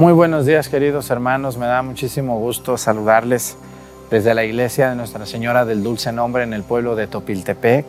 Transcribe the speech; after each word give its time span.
Muy 0.00 0.14
buenos 0.14 0.46
días 0.46 0.70
queridos 0.70 1.10
hermanos, 1.10 1.58
me 1.58 1.66
da 1.66 1.82
muchísimo 1.82 2.38
gusto 2.38 2.78
saludarles 2.78 3.58
desde 4.10 4.32
la 4.32 4.44
iglesia 4.44 4.88
de 4.88 4.96
Nuestra 4.96 5.26
Señora 5.26 5.66
del 5.66 5.82
Dulce 5.82 6.10
Nombre 6.10 6.42
en 6.42 6.54
el 6.54 6.62
pueblo 6.62 6.96
de 6.96 7.06
Topiltepec 7.06 7.84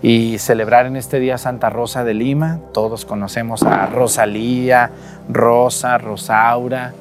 y 0.00 0.38
celebrar 0.38 0.86
en 0.86 0.96
este 0.96 1.20
día 1.20 1.36
Santa 1.36 1.68
Rosa 1.68 2.02
de 2.02 2.14
Lima. 2.14 2.60
Todos 2.72 3.04
conocemos 3.04 3.62
a 3.62 3.84
Rosalía, 3.84 4.90
Rosa, 5.28 5.98
Rosaura, 5.98 6.94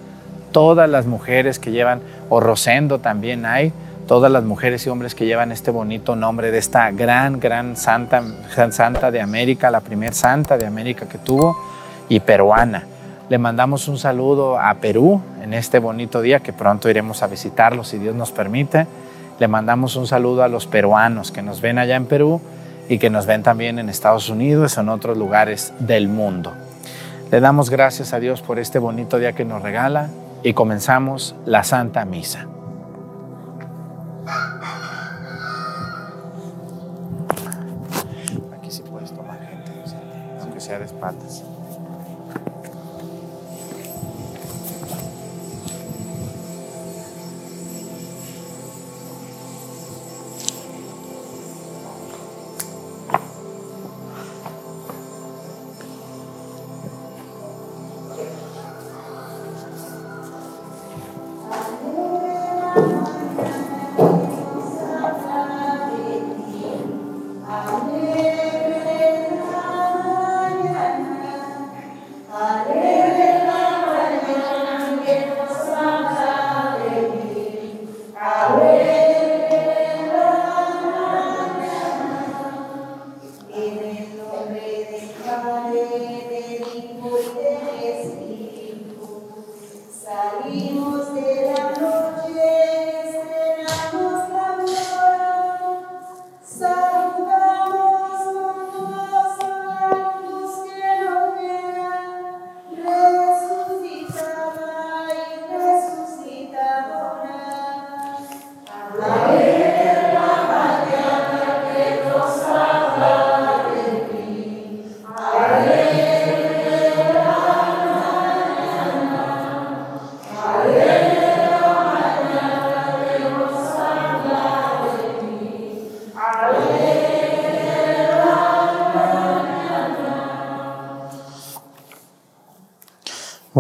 todas 0.52 0.90
las 0.90 1.06
mujeres 1.06 1.58
que 1.58 1.72
llevan, 1.72 2.02
o 2.28 2.42
Rosendo 2.42 3.00
también 3.00 3.46
hay, 3.46 3.72
todas 4.10 4.30
las 4.30 4.44
mujeres 4.44 4.86
y 4.86 4.90
hombres 4.90 5.16
que 5.16 5.26
llevan 5.26 5.54
este 5.54 5.72
bonito 5.72 6.18
nombre 6.18 6.52
de 6.52 6.58
esta 6.58 6.92
gran, 6.92 7.40
gran 7.40 7.78
santa, 7.78 8.22
santa 8.72 9.10
de 9.10 9.22
América, 9.22 9.72
la 9.72 9.80
primer 9.80 10.14
santa 10.14 10.58
de 10.58 10.66
América 10.66 11.08
que 11.08 11.18
tuvo 11.18 11.56
y 12.10 12.20
peruana. 12.20 12.88
Le 13.30 13.38
mandamos 13.38 13.88
un 13.88 13.98
saludo 13.98 14.60
a 14.60 14.74
Perú 14.76 15.22
en 15.42 15.54
este 15.54 15.80
bonito 15.80 16.22
día 16.22 16.42
que 16.42 16.52
pronto 16.52 16.90
iremos 16.90 17.24
a 17.24 17.28
visitarlo 17.28 17.86
si 17.86 17.98
Dios 17.98 18.16
nos 18.16 18.32
permite. 18.32 18.86
Le 19.40 19.48
mandamos 19.48 19.96
un 19.96 20.08
saludo 20.08 20.44
a 20.44 20.50
los 20.50 20.68
peruanos 20.68 21.32
que 21.32 21.42
nos 21.42 21.62
ven 21.62 21.78
allá 21.78 21.96
en 21.96 22.06
Perú 22.06 22.42
y 22.90 23.00
que 23.00 23.10
nos 23.10 23.26
ven 23.26 23.42
también 23.42 23.80
en 23.80 23.88
Estados 23.88 24.30
Unidos 24.30 24.78
o 24.78 24.82
en 24.82 24.90
otros 24.90 25.18
lugares 25.18 25.74
del 25.80 26.10
mundo. 26.10 26.54
Le 27.32 27.40
damos 27.40 27.70
gracias 27.70 28.14
a 28.14 28.20
Dios 28.20 28.42
por 28.42 28.60
este 28.60 28.78
bonito 28.78 29.18
día 29.18 29.32
que 29.34 29.46
nos 29.46 29.62
regala 29.62 30.10
y 30.44 30.54
comenzamos 30.54 31.34
la 31.46 31.64
Santa 31.64 32.04
Misa. 32.04 32.48
Aquí 38.58 38.70
sí 38.70 38.84
puedes 38.90 39.14
tomar 39.14 39.40
gente, 39.40 39.72
aunque 40.42 40.60
sea 40.60 40.78
de 40.78 40.86
espaldas. 40.86 41.44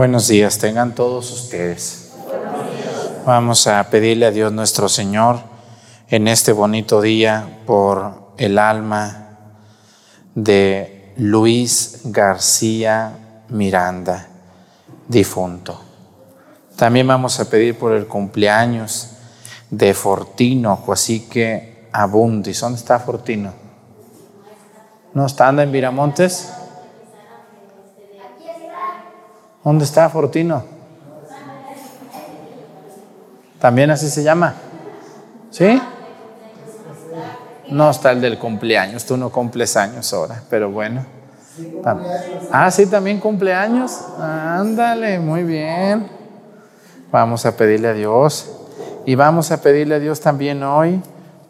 Buenos 0.03 0.28
días, 0.28 0.58
tengan 0.58 0.96
todos 0.96 1.31
ustedes. 1.31 2.12
Vamos 3.25 3.68
a 3.68 3.81
pedirle 3.90 4.25
a 4.25 4.31
Dios 4.31 4.52
nuestro 4.52 4.90
Señor 4.90 5.40
en 6.09 6.28
este 6.28 6.52
bonito 6.52 7.00
día 7.00 7.62
por 7.66 8.34
el 8.38 8.59
alma 8.59 9.38
de 10.36 11.14
Luis 11.16 12.02
García 12.03 13.14
Miranda, 13.47 14.28
difunto. 15.08 15.80
También 16.75 17.08
vamos 17.08 17.40
a 17.40 17.50
pedir 17.50 17.80
por 17.80 17.94
el 17.94 18.06
cumpleaños 18.06 19.12
de 19.70 19.94
Fortino 19.94 20.84
que 21.31 21.88
Abundis. 21.94 22.59
¿Dónde 22.59 22.78
está 22.78 23.00
Fortino? 23.00 23.53
¿No 25.14 25.25
está 25.25 25.47
anda 25.47 25.64
en 25.64 25.72
Viramontes? 25.72 26.52
¿Dónde 29.63 29.85
está 29.85 30.09
Fortino? 30.09 30.63
¿También 33.59 33.91
así 33.91 34.09
se 34.09 34.24
llama? 34.24 34.56
¿Sí? 35.50 35.81
No 37.69 37.90
está 37.90 38.12
el 38.12 38.19
del 38.19 38.38
cumpleaños, 38.38 39.06
tú 39.06 39.16
no 39.16 39.29
cumples 39.29 39.78
años 39.78 40.13
ahora, 40.13 40.44
pero 40.50 40.69
bueno. 40.69 41.06
Ah, 42.52 42.69
sí, 42.72 42.88
también 42.88 43.19
cumpleaños. 43.19 44.00
Ándale, 44.19 45.19
muy 45.19 45.44
bien. 45.44 46.07
Vamos 47.09 47.46
a 47.46 47.56
pedirle 47.56 47.88
a 47.90 47.94
Dios. 47.94 48.52
Y 49.06 49.16
vamos 49.16 49.52
a 49.52 49.62
pedirle 49.62 49.96
a 49.96 50.00
Dios 50.00 50.19
también 50.19 50.62
hoy 50.63 51.02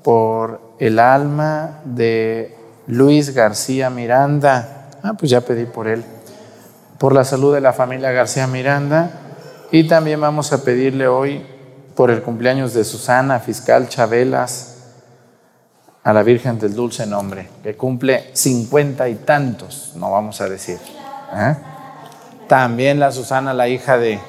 por 0.04 0.76
el 0.80 1.00
alma 1.00 1.80
de 1.86 2.56
Luis 2.88 3.34
García 3.34 3.90
Miranda. 3.90 4.90
Ah, 5.02 5.14
pues 5.18 5.32
ya 5.32 5.42
pedí 5.42 5.66
por 5.66 5.88
él 5.88 6.04
por 7.04 7.14
la 7.14 7.26
salud 7.26 7.54
de 7.54 7.60
la 7.60 7.74
familia 7.74 8.14
García 8.14 8.48
Miranda 8.48 9.12
y 9.72 9.90
también 9.90 10.22
vamos 10.22 10.54
a 10.54 10.64
pedirle 10.64 11.06
hoy 11.06 11.46
por 11.98 12.10
el 12.10 12.22
cumpleaños 12.22 12.74
de 12.74 12.86
Susana, 12.86 13.42
fiscal 13.42 13.90
Chabelas, 13.90 14.78
a 16.02 16.14
la 16.14 16.24
Virgen 16.24 16.60
del 16.60 16.74
Dulce 16.74 17.06
Nombre, 17.06 17.50
que 17.62 17.76
cumple 17.76 18.32
cincuenta 18.32 19.10
y 19.10 19.16
tantos, 19.16 19.92
no 19.98 20.14
vamos 20.14 20.40
a 20.40 20.48
decir. 20.48 20.80
¿eh? 21.36 21.58
También 22.48 23.02
la 23.02 23.12
Susana, 23.12 23.54
la 23.54 23.68
hija 23.68 23.98
de... 23.98 24.22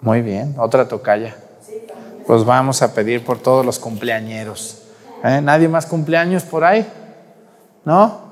Muy 0.00 0.22
bien, 0.22 0.54
otra 0.58 0.86
tocaya. 0.86 1.34
Pues 2.24 2.44
vamos 2.44 2.82
a 2.82 2.94
pedir 2.94 3.24
por 3.24 3.40
todos 3.40 3.66
los 3.66 3.80
cumpleañeros. 3.80 4.80
¿eh? 5.24 5.40
¿Nadie 5.42 5.66
más 5.66 5.86
cumpleaños 5.86 6.44
por 6.44 6.62
ahí? 6.62 6.86
¿No? 7.84 8.23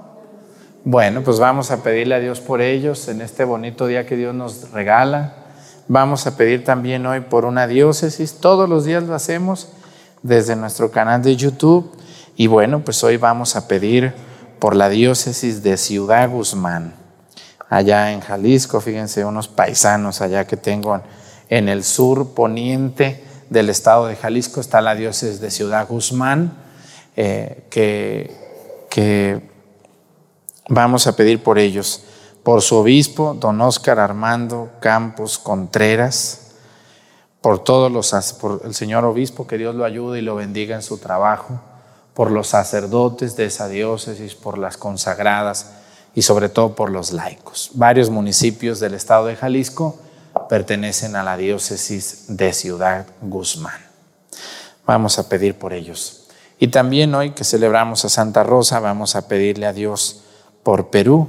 Bueno, 0.84 1.22
pues 1.22 1.38
vamos 1.38 1.70
a 1.70 1.84
pedirle 1.84 2.16
a 2.16 2.18
Dios 2.18 2.40
por 2.40 2.60
ellos 2.60 3.06
en 3.06 3.20
este 3.20 3.44
bonito 3.44 3.86
día 3.86 4.04
que 4.04 4.16
Dios 4.16 4.34
nos 4.34 4.72
regala. 4.72 5.34
Vamos 5.86 6.26
a 6.26 6.36
pedir 6.36 6.64
también 6.64 7.06
hoy 7.06 7.20
por 7.20 7.44
una 7.44 7.68
diócesis. 7.68 8.38
Todos 8.40 8.68
los 8.68 8.84
días 8.84 9.04
lo 9.04 9.14
hacemos 9.14 9.68
desde 10.24 10.56
nuestro 10.56 10.90
canal 10.90 11.22
de 11.22 11.36
YouTube. 11.36 11.96
Y 12.34 12.48
bueno, 12.48 12.80
pues 12.84 13.04
hoy 13.04 13.16
vamos 13.16 13.54
a 13.54 13.68
pedir 13.68 14.12
por 14.58 14.74
la 14.74 14.88
diócesis 14.88 15.62
de 15.62 15.76
Ciudad 15.76 16.28
Guzmán, 16.28 16.94
allá 17.68 18.10
en 18.10 18.18
Jalisco. 18.18 18.80
Fíjense, 18.80 19.24
unos 19.24 19.46
paisanos 19.46 20.20
allá 20.20 20.48
que 20.48 20.56
tengo 20.56 21.00
en 21.48 21.68
el 21.68 21.84
sur 21.84 22.34
poniente 22.34 23.22
del 23.50 23.70
estado 23.70 24.08
de 24.08 24.16
Jalisco 24.16 24.60
está 24.60 24.80
la 24.80 24.96
diócesis 24.96 25.40
de 25.40 25.52
Ciudad 25.52 25.86
Guzmán, 25.86 26.54
eh, 27.14 27.66
que, 27.70 28.36
que 28.90 29.51
Vamos 30.68 31.06
a 31.06 31.16
pedir 31.16 31.42
por 31.42 31.58
ellos, 31.58 32.04
por 32.42 32.62
su 32.62 32.76
obispo, 32.76 33.34
don 33.38 33.60
Óscar 33.60 33.98
Armando 33.98 34.70
Campos 34.80 35.38
Contreras, 35.38 36.52
por 37.40 37.64
todos 37.64 37.90
los, 37.90 38.12
por 38.34 38.62
el 38.64 38.74
señor 38.74 39.04
obispo, 39.04 39.46
que 39.46 39.58
Dios 39.58 39.74
lo 39.74 39.84
ayude 39.84 40.20
y 40.20 40.22
lo 40.22 40.36
bendiga 40.36 40.76
en 40.76 40.82
su 40.82 40.98
trabajo, 40.98 41.60
por 42.14 42.30
los 42.30 42.48
sacerdotes 42.48 43.34
de 43.36 43.46
esa 43.46 43.68
diócesis, 43.68 44.36
por 44.36 44.58
las 44.58 44.76
consagradas 44.76 45.72
y 46.14 46.22
sobre 46.22 46.48
todo 46.48 46.76
por 46.76 46.90
los 46.90 47.12
laicos. 47.12 47.70
Varios 47.74 48.10
municipios 48.10 48.78
del 48.78 48.94
estado 48.94 49.26
de 49.26 49.36
Jalisco 49.36 49.98
pertenecen 50.48 51.16
a 51.16 51.24
la 51.24 51.36
diócesis 51.36 52.26
de 52.28 52.52
Ciudad 52.52 53.06
Guzmán. 53.20 53.80
Vamos 54.86 55.18
a 55.18 55.28
pedir 55.28 55.58
por 55.58 55.72
ellos. 55.72 56.28
Y 56.58 56.68
también 56.68 57.14
hoy 57.14 57.32
que 57.32 57.44
celebramos 57.44 58.04
a 58.04 58.08
Santa 58.08 58.44
Rosa, 58.44 58.78
vamos 58.78 59.16
a 59.16 59.26
pedirle 59.26 59.66
a 59.66 59.72
Dios 59.72 60.22
por 60.62 60.90
Perú 60.90 61.28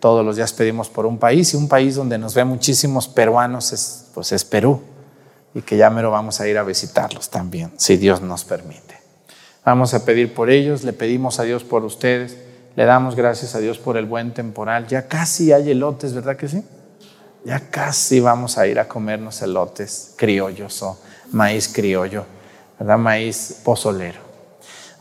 Todos 0.00 0.24
los 0.24 0.36
días 0.36 0.52
pedimos 0.52 0.88
por 0.88 1.06
un 1.06 1.18
país 1.18 1.54
y 1.54 1.56
un 1.56 1.68
país 1.68 1.94
donde 1.94 2.18
nos 2.18 2.34
ve 2.34 2.44
muchísimos 2.44 3.08
peruanos 3.08 3.72
es, 3.72 4.06
pues 4.14 4.32
es 4.32 4.44
Perú 4.44 4.80
y 5.54 5.62
que 5.62 5.78
ya 5.78 5.88
mero 5.88 6.10
vamos 6.10 6.38
a 6.40 6.46
ir 6.46 6.58
a 6.58 6.62
visitarlos 6.62 7.30
también, 7.30 7.72
si 7.78 7.96
Dios 7.96 8.20
nos 8.20 8.44
permite. 8.44 8.94
Vamos 9.64 9.94
a 9.94 10.04
pedir 10.04 10.34
por 10.34 10.50
ellos, 10.50 10.84
le 10.84 10.92
pedimos 10.92 11.40
a 11.40 11.44
Dios 11.44 11.64
por 11.64 11.82
ustedes, 11.82 12.36
le 12.76 12.84
damos 12.84 13.16
gracias 13.16 13.54
a 13.54 13.58
Dios 13.58 13.78
por 13.78 13.96
el 13.96 14.04
buen 14.04 14.34
temporal. 14.34 14.86
Ya 14.86 15.08
casi 15.08 15.52
hay 15.52 15.70
elotes, 15.70 16.12
¿verdad 16.12 16.36
que 16.36 16.46
sí? 16.46 16.62
Ya 17.46 17.70
casi 17.70 18.20
vamos 18.20 18.58
a 18.58 18.66
ir 18.66 18.78
a 18.78 18.86
comernos 18.86 19.40
elotes 19.40 20.12
criollos 20.16 20.82
o 20.82 20.98
maíz 21.32 21.68
criollo, 21.68 22.26
¿verdad? 22.78 22.98
Maíz 22.98 23.60
pozolero. 23.64 24.25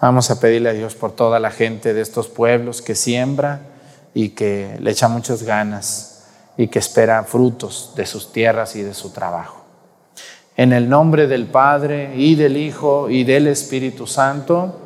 Vamos 0.06 0.30
a 0.30 0.40
pedirle 0.40 0.70
a 0.70 0.74
Dios 0.74 0.94
por 0.94 1.14
toda 1.14 1.40
la 1.40 1.50
gente 1.50 1.96
de 1.96 2.02
estos 2.02 2.28
pueblos 2.28 2.84
que 2.84 2.94
siembra 2.94 3.62
y 4.14 4.30
que 4.30 4.78
le 4.80 4.92
echa 4.92 5.08
muchas 5.08 5.42
ganas 5.42 6.26
y 6.58 6.68
que 6.68 6.78
espera 6.78 7.24
frutos 7.24 7.94
de 7.96 8.06
sus 8.06 8.32
tierras 8.32 8.76
y 8.76 8.84
de 8.84 8.94
su 8.94 9.10
trabajo. 9.10 9.64
En 10.58 10.74
el 10.74 10.90
nombre 10.90 11.26
del 11.26 11.48
Padre 11.48 12.14
y 12.16 12.36
del 12.36 12.56
Hijo 12.56 13.10
y 13.10 13.24
del 13.24 13.48
Espíritu 13.48 14.06
Santo, 14.06 14.80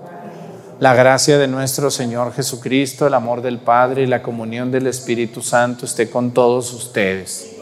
la 0.80 0.94
gracia 0.94 1.38
de 1.38 1.50
nuestro 1.50 1.92
Señor 1.92 2.32
Jesucristo, 2.32 3.06
el 3.06 3.14
amor 3.14 3.42
del 3.42 3.60
Padre 3.60 4.04
y 4.04 4.08
la 4.08 4.24
comunión 4.24 4.72
del 4.72 4.88
Espíritu 4.88 5.42
Santo 5.42 5.86
esté 5.86 6.10
con 6.10 6.32
todos 6.32 6.72
ustedes. 6.72 7.58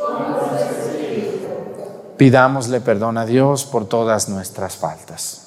Pidámosle 2.17 2.81
perdón 2.81 3.17
a 3.17 3.25
Dios 3.25 3.65
por 3.65 3.89
todas 3.89 4.29
nuestras 4.29 4.75
faltas. 4.75 5.46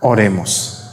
Oremos. 0.00 0.84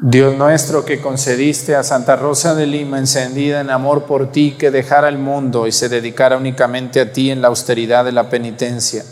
Dios 0.00 0.36
nuestro 0.36 0.84
que 0.84 1.00
concediste 1.00 1.76
a 1.76 1.84
Santa 1.84 2.16
Rosa 2.16 2.56
de 2.56 2.66
Lima, 2.66 2.98
encendida 2.98 3.60
en 3.60 3.70
amor 3.70 4.02
por 4.02 4.32
ti, 4.32 4.56
que 4.58 4.72
dejara 4.72 5.08
el 5.08 5.16
mundo 5.16 5.68
y 5.68 5.72
se 5.72 5.88
dedicara 5.88 6.36
únicamente 6.36 7.00
a 7.00 7.12
ti 7.12 7.30
en 7.30 7.40
la 7.40 7.46
austeridad 7.46 8.04
de 8.04 8.10
la 8.10 8.28
penitencia, 8.28 9.04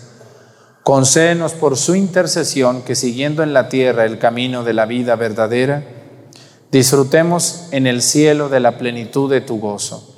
concédenos 0.83 1.53
por 1.53 1.77
su 1.77 1.95
intercesión 1.95 2.83
que 2.83 2.97
siguiendo 2.97 3.45
en 3.45 3.53
la 3.53 3.69
tierra 3.69 4.05
el 4.05 4.19
camino 4.19 4.65
de 4.65 4.75
la 4.75 4.87
vida 4.87 5.15
verdadera, 5.15 5.85
disfrutemos 6.73 7.69
en 7.71 7.87
el 7.87 8.03
cielo 8.03 8.49
de 8.49 8.59
la 8.59 8.79
plenitud 8.79 9.31
de 9.31 9.43
tu 9.43 9.61
gozo. 9.61 10.17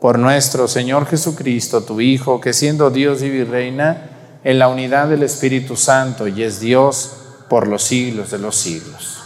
Por 0.00 0.20
nuestro 0.20 0.68
Señor 0.68 1.06
Jesucristo, 1.06 1.82
tu 1.82 2.00
Hijo, 2.00 2.40
que 2.40 2.52
siendo 2.52 2.90
Dios 2.90 3.20
y 3.22 3.42
reina 3.42 4.13
en 4.44 4.58
la 4.58 4.68
unidad 4.68 5.08
del 5.08 5.22
Espíritu 5.22 5.74
Santo 5.74 6.28
y 6.28 6.42
es 6.42 6.60
Dios 6.60 7.16
por 7.48 7.66
los 7.66 7.82
siglos 7.82 8.30
de 8.30 8.38
los 8.38 8.54
siglos. 8.54 9.22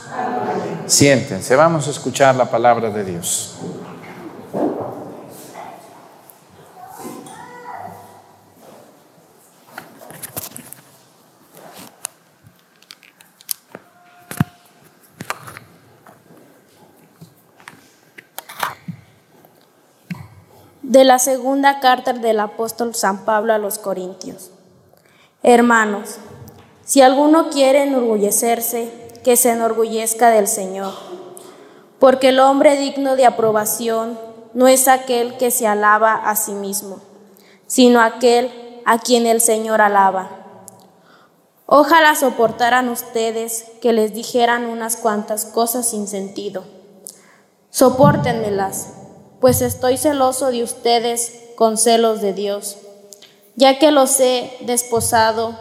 Siéntense, 0.86 1.56
vamos 1.56 1.88
a 1.88 1.90
escuchar 1.90 2.36
la 2.36 2.50
palabra 2.50 2.90
de 2.90 3.04
Dios. 3.04 3.56
de 20.80 21.04
la 21.04 21.18
segunda 21.18 21.80
carta 21.80 22.14
del 22.14 22.40
apóstol 22.40 22.94
San 22.94 23.26
Pablo 23.26 23.52
a 23.52 23.58
los 23.58 23.78
Corintios. 23.78 24.50
Hermanos, 25.42 26.16
si 26.84 27.00
alguno 27.00 27.50
quiere 27.50 27.82
enorgullecerse, 27.82 28.90
que 29.24 29.36
se 29.36 29.50
enorgullezca 29.50 30.30
del 30.30 30.46
Señor, 30.46 30.92
porque 31.98 32.30
el 32.30 32.40
hombre 32.40 32.76
digno 32.76 33.16
de 33.16 33.26
aprobación 33.26 34.18
no 34.54 34.68
es 34.68 34.88
aquel 34.88 35.36
que 35.36 35.50
se 35.50 35.66
alaba 35.66 36.14
a 36.14 36.36
sí 36.36 36.52
mismo, 36.52 37.00
sino 37.66 38.00
aquel 38.00 38.50
a 38.86 38.98
quien 38.98 39.26
el 39.26 39.40
Señor 39.40 39.80
alaba. 39.80 40.30
Ojalá 41.66 42.14
soportaran 42.14 42.88
ustedes 42.88 43.66
que 43.82 43.92
les 43.92 44.14
dijeran 44.14 44.66
unas 44.66 44.96
cuantas 44.96 45.44
cosas 45.44 45.88
sin 45.90 46.08
sentido. 46.08 46.64
Sopórtenmelas 47.70 48.94
pues 49.40 49.62
estoy 49.62 49.96
celoso 49.96 50.50
de 50.50 50.62
ustedes 50.62 51.32
con 51.56 51.78
celos 51.78 52.20
de 52.20 52.32
Dios, 52.32 52.78
ya 53.58 53.80
que 53.80 53.90
los 53.90 54.20
he 54.20 54.56
desposado 54.60 55.58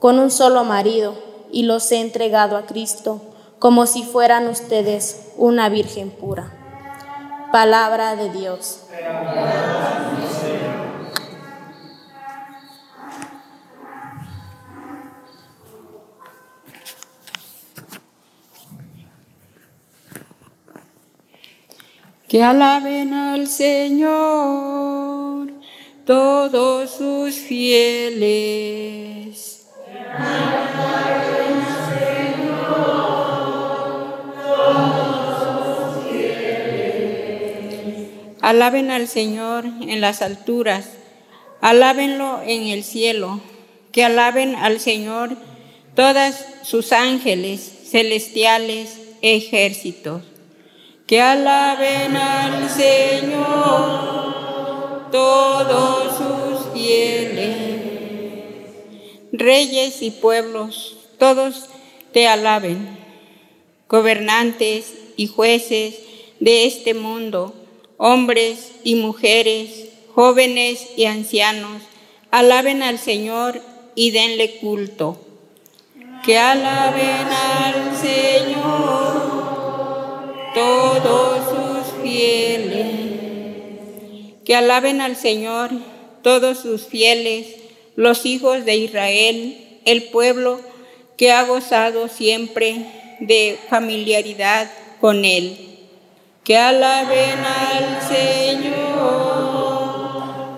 con 0.00 0.18
un 0.18 0.30
solo 0.30 0.64
marido 0.64 1.14
y 1.50 1.62
los 1.62 1.90
he 1.90 2.00
entregado 2.00 2.58
a 2.58 2.66
Cristo 2.66 3.22
como 3.58 3.86
si 3.86 4.02
fueran 4.02 4.48
ustedes 4.48 5.30
una 5.38 5.70
virgen 5.70 6.10
pura. 6.10 6.52
Palabra 7.50 8.16
de 8.16 8.30
Dios. 8.30 8.82
Que 22.28 22.42
alaben 22.42 23.14
al 23.14 23.46
Señor 23.46 25.37
todos 26.08 26.90
sus 26.90 27.34
fieles. 27.34 28.88
Alaben 38.40 38.90
al 38.90 39.06
Señor 39.06 39.66
en 39.66 40.00
las 40.00 40.22
alturas, 40.22 40.88
alábenlo 41.60 42.40
en 42.42 42.68
el 42.68 42.84
cielo, 42.84 43.42
que 43.92 44.02
alaben 44.02 44.56
al 44.56 44.80
Señor 44.80 45.36
todas 45.94 46.42
sus 46.62 46.92
ángeles 46.92 47.90
celestiales 47.90 48.98
ejércitos 49.20 50.22
que 51.06 51.20
alaben 51.22 52.16
al 52.16 52.68
Señor 52.68 54.37
todos 55.10 56.16
sus 56.16 56.72
fieles. 56.72 57.82
Reyes 59.32 60.02
y 60.02 60.10
pueblos, 60.10 60.96
todos 61.18 61.66
te 62.12 62.26
alaben. 62.26 62.98
Gobernantes 63.88 64.94
y 65.16 65.26
jueces 65.28 65.96
de 66.40 66.66
este 66.66 66.94
mundo, 66.94 67.54
hombres 67.96 68.72
y 68.84 68.96
mujeres, 68.96 69.88
jóvenes 70.14 70.88
y 70.96 71.06
ancianos, 71.06 71.82
alaben 72.30 72.82
al 72.82 72.98
Señor 72.98 73.62
y 73.94 74.10
denle 74.10 74.56
culto. 74.58 75.18
Que 76.24 76.36
alaben 76.36 77.28
al 77.28 77.96
Señor 77.96 79.38
todos 80.54 81.38
sus 81.48 82.02
fieles. 82.02 82.47
Que 84.48 84.56
alaben 84.56 85.00
al 85.02 85.14
Señor 85.14 85.70
todos 86.22 86.58
sus 86.60 86.86
fieles, 86.86 87.48
los 87.96 88.24
hijos 88.24 88.64
de 88.64 88.76
Israel, 88.78 89.58
el 89.84 90.04
pueblo 90.04 90.58
que 91.18 91.32
ha 91.32 91.42
gozado 91.42 92.08
siempre 92.08 92.86
de 93.20 93.58
familiaridad 93.68 94.70
con 95.02 95.26
Él. 95.26 95.58
Que 96.44 96.56
alaben 96.56 97.40
al 97.44 98.00
Señor 98.08 99.04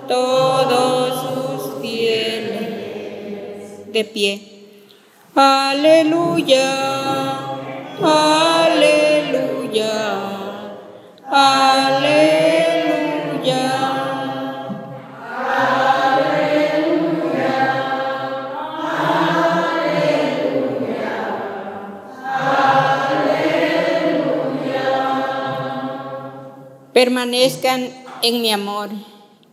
todos 0.06 1.62
sus 1.72 1.82
fieles. 1.82 2.62
De 3.92 4.04
pie. 4.04 4.40
Aleluya. 5.34 6.76
Aleluya. 8.00 9.90
Aleluya. 11.28 12.29
Permanezcan 27.00 27.88
en 28.20 28.42
mi 28.42 28.52
amor. 28.52 28.90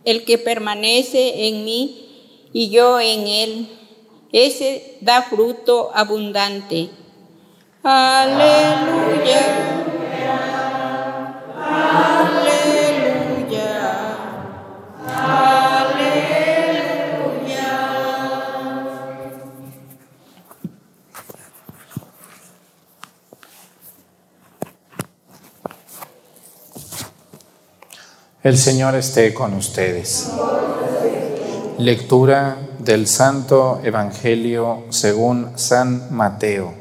El 0.04 0.26
que 0.26 0.36
permanece 0.36 1.48
en 1.48 1.64
mí 1.64 2.50
y 2.52 2.68
yo 2.68 3.00
en 3.00 3.26
él, 3.26 3.70
ese 4.32 4.98
da 5.00 5.22
fruto 5.22 5.90
abundante. 5.94 6.90
Aleluya. 7.82 9.77
El 28.40 28.56
Señor 28.56 28.94
esté 28.94 29.34
con 29.34 29.52
ustedes. 29.54 30.30
Lectura 31.76 32.56
del 32.78 33.08
Santo 33.08 33.80
Evangelio 33.82 34.84
según 34.90 35.58
San 35.58 36.14
Mateo. 36.14 36.72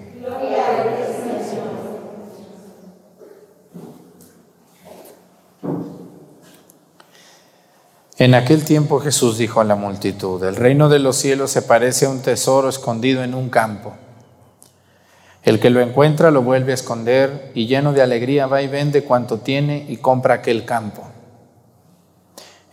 En 8.20 8.36
aquel 8.36 8.64
tiempo 8.64 9.00
Jesús 9.00 9.40
dijo 9.40 9.60
a 9.60 9.64
la 9.64 9.76
multitud, 9.76 10.44
el 10.44 10.56
reino 10.56 10.90
de 10.90 11.00
los 11.00 11.16
cielos 11.16 11.50
se 11.50 11.64
parece 11.64 12.06
a 12.06 12.10
un 12.10 12.22
tesoro 12.22 12.70
escondido 12.70 13.24
en 13.24 13.34
un 13.34 13.50
campo. 13.50 13.96
El 15.42 15.60
que 15.60 15.72
lo 15.72 15.82
encuentra 15.82 16.30
lo 16.30 16.44
vuelve 16.44 16.74
a 16.74 16.76
esconder 16.76 17.52
y 17.56 17.66
lleno 17.66 17.94
de 17.94 18.04
alegría 18.04 18.46
va 18.46 18.62
y 18.62 18.68
vende 18.68 19.04
cuanto 19.04 19.40
tiene 19.40 19.88
y 19.90 19.98
compra 19.98 20.36
aquel 20.36 20.64
campo. 20.64 21.17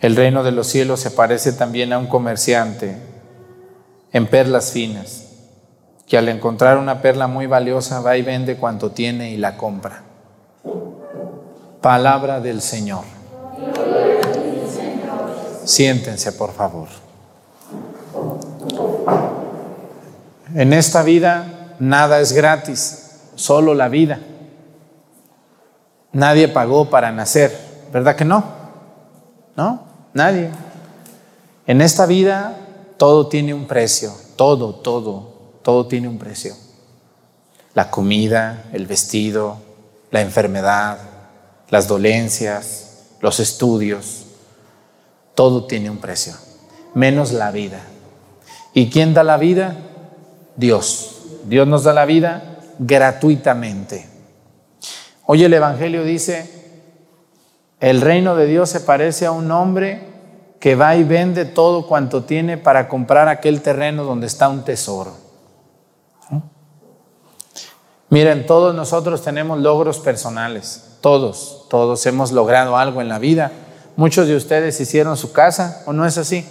El 0.04 0.16
reino 0.16 0.42
de 0.42 0.52
los 0.52 0.66
cielos 0.66 1.00
se 1.00 1.10
parece 1.10 1.54
también 1.54 1.90
a 1.94 1.98
un 1.98 2.08
comerciante 2.08 2.94
en 4.12 4.26
perlas 4.26 4.70
finas, 4.70 5.24
que 6.06 6.18
al 6.18 6.28
encontrar 6.28 6.76
una 6.76 7.00
perla 7.00 7.26
muy 7.26 7.46
valiosa 7.46 8.00
va 8.00 8.14
y 8.18 8.20
vende 8.20 8.58
cuanto 8.58 8.90
tiene 8.90 9.30
y 9.30 9.38
la 9.38 9.56
compra. 9.56 10.02
Palabra 11.80 12.40
del 12.40 12.60
Señor. 12.60 13.04
Siéntense, 15.64 16.32
por 16.32 16.52
favor. 16.52 16.88
En 20.54 20.74
esta 20.74 21.02
vida 21.02 21.76
nada 21.78 22.20
es 22.20 22.34
gratis, 22.34 23.20
solo 23.36 23.72
la 23.72 23.88
vida. 23.88 24.18
Nadie 26.12 26.48
pagó 26.48 26.90
para 26.90 27.10
nacer, 27.10 27.58
¿verdad 27.90 28.16
que 28.16 28.26
no? 28.26 28.44
¿No? 29.56 29.93
Nadie. 30.14 30.50
En 31.66 31.80
esta 31.80 32.06
vida 32.06 32.56
todo 32.96 33.26
tiene 33.26 33.52
un 33.52 33.66
precio, 33.66 34.12
todo, 34.36 34.76
todo, 34.76 35.58
todo 35.62 35.86
tiene 35.86 36.08
un 36.08 36.18
precio. 36.18 36.54
La 37.74 37.90
comida, 37.90 38.64
el 38.72 38.86
vestido, 38.86 39.58
la 40.12 40.20
enfermedad, 40.20 40.98
las 41.68 41.88
dolencias, 41.88 43.06
los 43.20 43.40
estudios. 43.40 44.26
Todo 45.34 45.66
tiene 45.66 45.90
un 45.90 45.98
precio, 45.98 46.34
menos 46.94 47.32
la 47.32 47.50
vida. 47.50 47.80
¿Y 48.72 48.90
quién 48.90 49.14
da 49.14 49.24
la 49.24 49.36
vida? 49.36 49.76
Dios. 50.54 51.10
Dios 51.44 51.66
nos 51.66 51.82
da 51.82 51.92
la 51.92 52.04
vida 52.04 52.60
gratuitamente. 52.78 54.06
Hoy 55.26 55.42
el 55.42 55.54
Evangelio 55.54 56.04
dice, 56.04 56.53
el 57.84 58.00
reino 58.00 58.34
de 58.34 58.46
Dios 58.46 58.70
se 58.70 58.80
parece 58.80 59.26
a 59.26 59.30
un 59.30 59.50
hombre 59.50 60.00
que 60.58 60.74
va 60.74 60.96
y 60.96 61.04
vende 61.04 61.44
todo 61.44 61.86
cuanto 61.86 62.24
tiene 62.24 62.56
para 62.56 62.88
comprar 62.88 63.28
aquel 63.28 63.60
terreno 63.60 64.04
donde 64.04 64.26
está 64.26 64.48
un 64.48 64.64
tesoro. 64.64 65.12
Miren, 68.08 68.46
todos 68.46 68.74
nosotros 68.74 69.20
tenemos 69.20 69.58
logros 69.58 69.98
personales, 69.98 70.96
todos, 71.02 71.66
todos 71.68 72.06
hemos 72.06 72.32
logrado 72.32 72.78
algo 72.78 73.02
en 73.02 73.10
la 73.10 73.18
vida. 73.18 73.52
Muchos 73.96 74.28
de 74.28 74.36
ustedes 74.36 74.80
hicieron 74.80 75.18
su 75.18 75.32
casa, 75.32 75.82
¿o 75.84 75.92
no 75.92 76.06
es 76.06 76.16
así? 76.16 76.48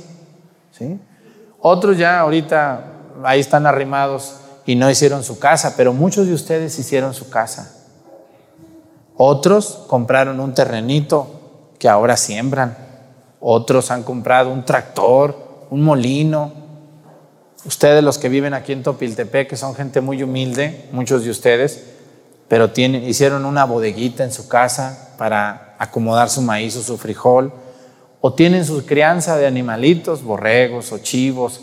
¿Sí? 0.71 0.99
Otros 1.59 1.97
ya 1.97 2.19
ahorita 2.19 2.91
ahí 3.23 3.39
están 3.39 3.65
arrimados 3.65 4.35
y 4.67 4.75
no 4.75 4.87
hicieron 4.87 5.23
su 5.23 5.39
casa, 5.39 5.73
pero 5.75 5.93
muchos 5.93 6.27
de 6.27 6.35
ustedes 6.35 6.77
hicieron 6.77 7.15
su 7.15 7.31
casa. 7.31 7.82
Otros 9.17 9.83
compraron 9.87 10.39
un 10.39 10.53
terrenito 10.53 11.27
que 11.79 11.89
ahora 11.89 12.17
siembran. 12.17 12.77
Otros 13.39 13.91
han 13.91 14.03
comprado 14.03 14.51
un 14.51 14.65
tractor, 14.65 15.65
un 15.69 15.83
molino, 15.83 16.63
Ustedes 17.65 18.03
los 18.03 18.17
que 18.17 18.27
viven 18.27 18.53
aquí 18.53 18.73
en 18.73 18.83
Topiltepec, 18.83 19.49
que 19.49 19.55
son 19.55 19.73
gente 19.73 20.01
muy 20.01 20.21
humilde, 20.21 20.89
muchos 20.91 21.23
de 21.23 21.31
ustedes, 21.31 21.83
pero 22.49 22.71
tienen, 22.71 23.07
hicieron 23.07 23.45
una 23.45 23.63
bodeguita 23.63 24.25
en 24.25 24.33
su 24.33 24.49
casa 24.49 25.13
para 25.17 25.75
acomodar 25.79 26.29
su 26.29 26.41
maíz 26.41 26.75
o 26.75 26.83
su 26.83 26.97
frijol, 26.97 27.53
o 28.19 28.33
tienen 28.33 28.65
su 28.65 28.85
crianza 28.85 29.37
de 29.37 29.47
animalitos, 29.47 30.23
borregos 30.23 30.91
o 30.91 30.97
chivos. 30.97 31.61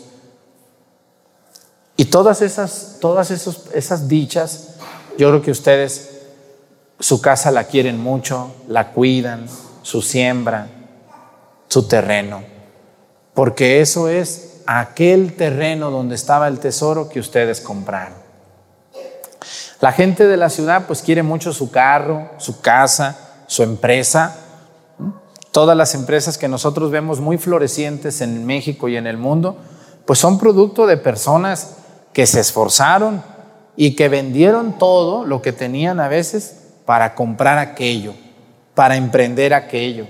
Y 1.97 2.05
todas 2.05 2.41
esas, 2.41 2.97
todas 2.99 3.29
esas 3.29 4.07
dichas, 4.07 4.75
yo 5.19 5.29
creo 5.29 5.41
que 5.43 5.51
ustedes 5.51 6.10
su 7.01 7.19
casa 7.19 7.49
la 7.51 7.65
quieren 7.65 7.99
mucho, 7.99 8.53
la 8.67 8.91
cuidan, 8.91 9.47
su 9.81 10.03
siembra, 10.03 10.67
su 11.67 11.87
terreno, 11.87 12.43
porque 13.33 13.81
eso 13.81 14.07
es 14.07 14.61
aquel 14.67 15.33
terreno 15.35 15.89
donde 15.89 16.13
estaba 16.13 16.47
el 16.47 16.59
tesoro 16.59 17.09
que 17.09 17.19
ustedes 17.19 17.59
compraron. 17.59 18.13
La 19.79 19.91
gente 19.91 20.27
de 20.27 20.37
la 20.37 20.51
ciudad 20.51 20.85
pues 20.85 21.01
quiere 21.01 21.23
mucho 21.23 21.53
su 21.53 21.71
carro, 21.71 22.29
su 22.37 22.61
casa, 22.61 23.17
su 23.47 23.63
empresa. 23.63 24.37
Todas 25.51 25.75
las 25.75 25.95
empresas 25.95 26.37
que 26.37 26.47
nosotros 26.47 26.91
vemos 26.91 27.19
muy 27.19 27.39
florecientes 27.39 28.21
en 28.21 28.45
México 28.45 28.87
y 28.89 28.95
en 28.95 29.07
el 29.07 29.17
mundo, 29.17 29.57
pues 30.05 30.19
son 30.19 30.37
producto 30.37 30.85
de 30.85 30.97
personas 30.97 31.77
que 32.13 32.27
se 32.27 32.39
esforzaron 32.39 33.23
y 33.75 33.95
que 33.95 34.07
vendieron 34.07 34.77
todo 34.77 35.25
lo 35.25 35.41
que 35.41 35.51
tenían 35.51 35.99
a 35.99 36.07
veces 36.07 36.60
para 36.91 37.15
comprar 37.15 37.57
aquello, 37.57 38.13
para 38.75 38.97
emprender 38.97 39.53
aquello. 39.53 40.07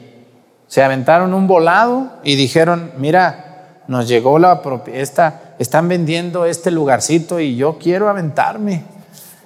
Se 0.66 0.82
aventaron 0.82 1.32
un 1.32 1.46
volado 1.46 2.14
y 2.24 2.36
dijeron, 2.36 2.94
mira, 2.98 3.84
nos 3.88 4.08
llegó 4.08 4.40
la 4.40 4.64
esta, 4.88 5.54
están 5.60 5.88
vendiendo 5.88 6.44
este 6.44 6.72
lugarcito 6.72 7.40
y 7.40 7.56
yo 7.56 7.78
quiero 7.78 8.10
aventarme. 8.10 8.84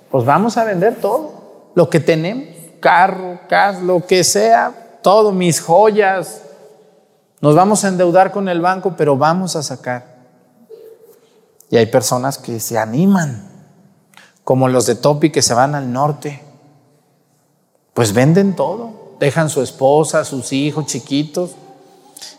Pues 0.10 0.24
vamos 0.24 0.56
a 0.56 0.64
vender 0.64 0.96
todo, 1.02 1.72
lo 1.76 1.90
que 1.90 2.00
tenemos, 2.00 2.48
carro, 2.80 3.42
casa, 3.50 3.82
lo 3.82 4.08
que 4.08 4.24
sea, 4.24 4.72
todo, 5.04 5.34
mis 5.34 5.60
joyas. 5.60 6.42
Nos 7.42 7.54
vamos 7.54 7.84
a 7.84 7.90
endeudar 7.90 8.32
con 8.32 8.48
el 8.48 8.62
banco, 8.62 8.94
pero 8.96 9.18
vamos 9.18 9.58
a 9.58 9.62
sacar. 9.62 10.06
Y 11.70 11.76
hay 11.76 11.88
personas 11.88 12.38
que 12.38 12.62
se 12.62 12.78
animan, 12.78 13.46
como 14.46 14.70
los 14.70 14.86
de 14.86 14.96
Topi 14.96 15.32
que 15.32 15.42
se 15.42 15.54
van 15.54 15.76
al 15.76 15.92
norte. 15.92 16.45
Pues 17.96 18.14
venden 18.14 18.56
todo, 18.56 19.16
dejan 19.20 19.50
su 19.50 19.64
esposa, 19.64 20.24
sus 20.24 20.54
hijos 20.54 20.86
chiquitos 20.86 21.56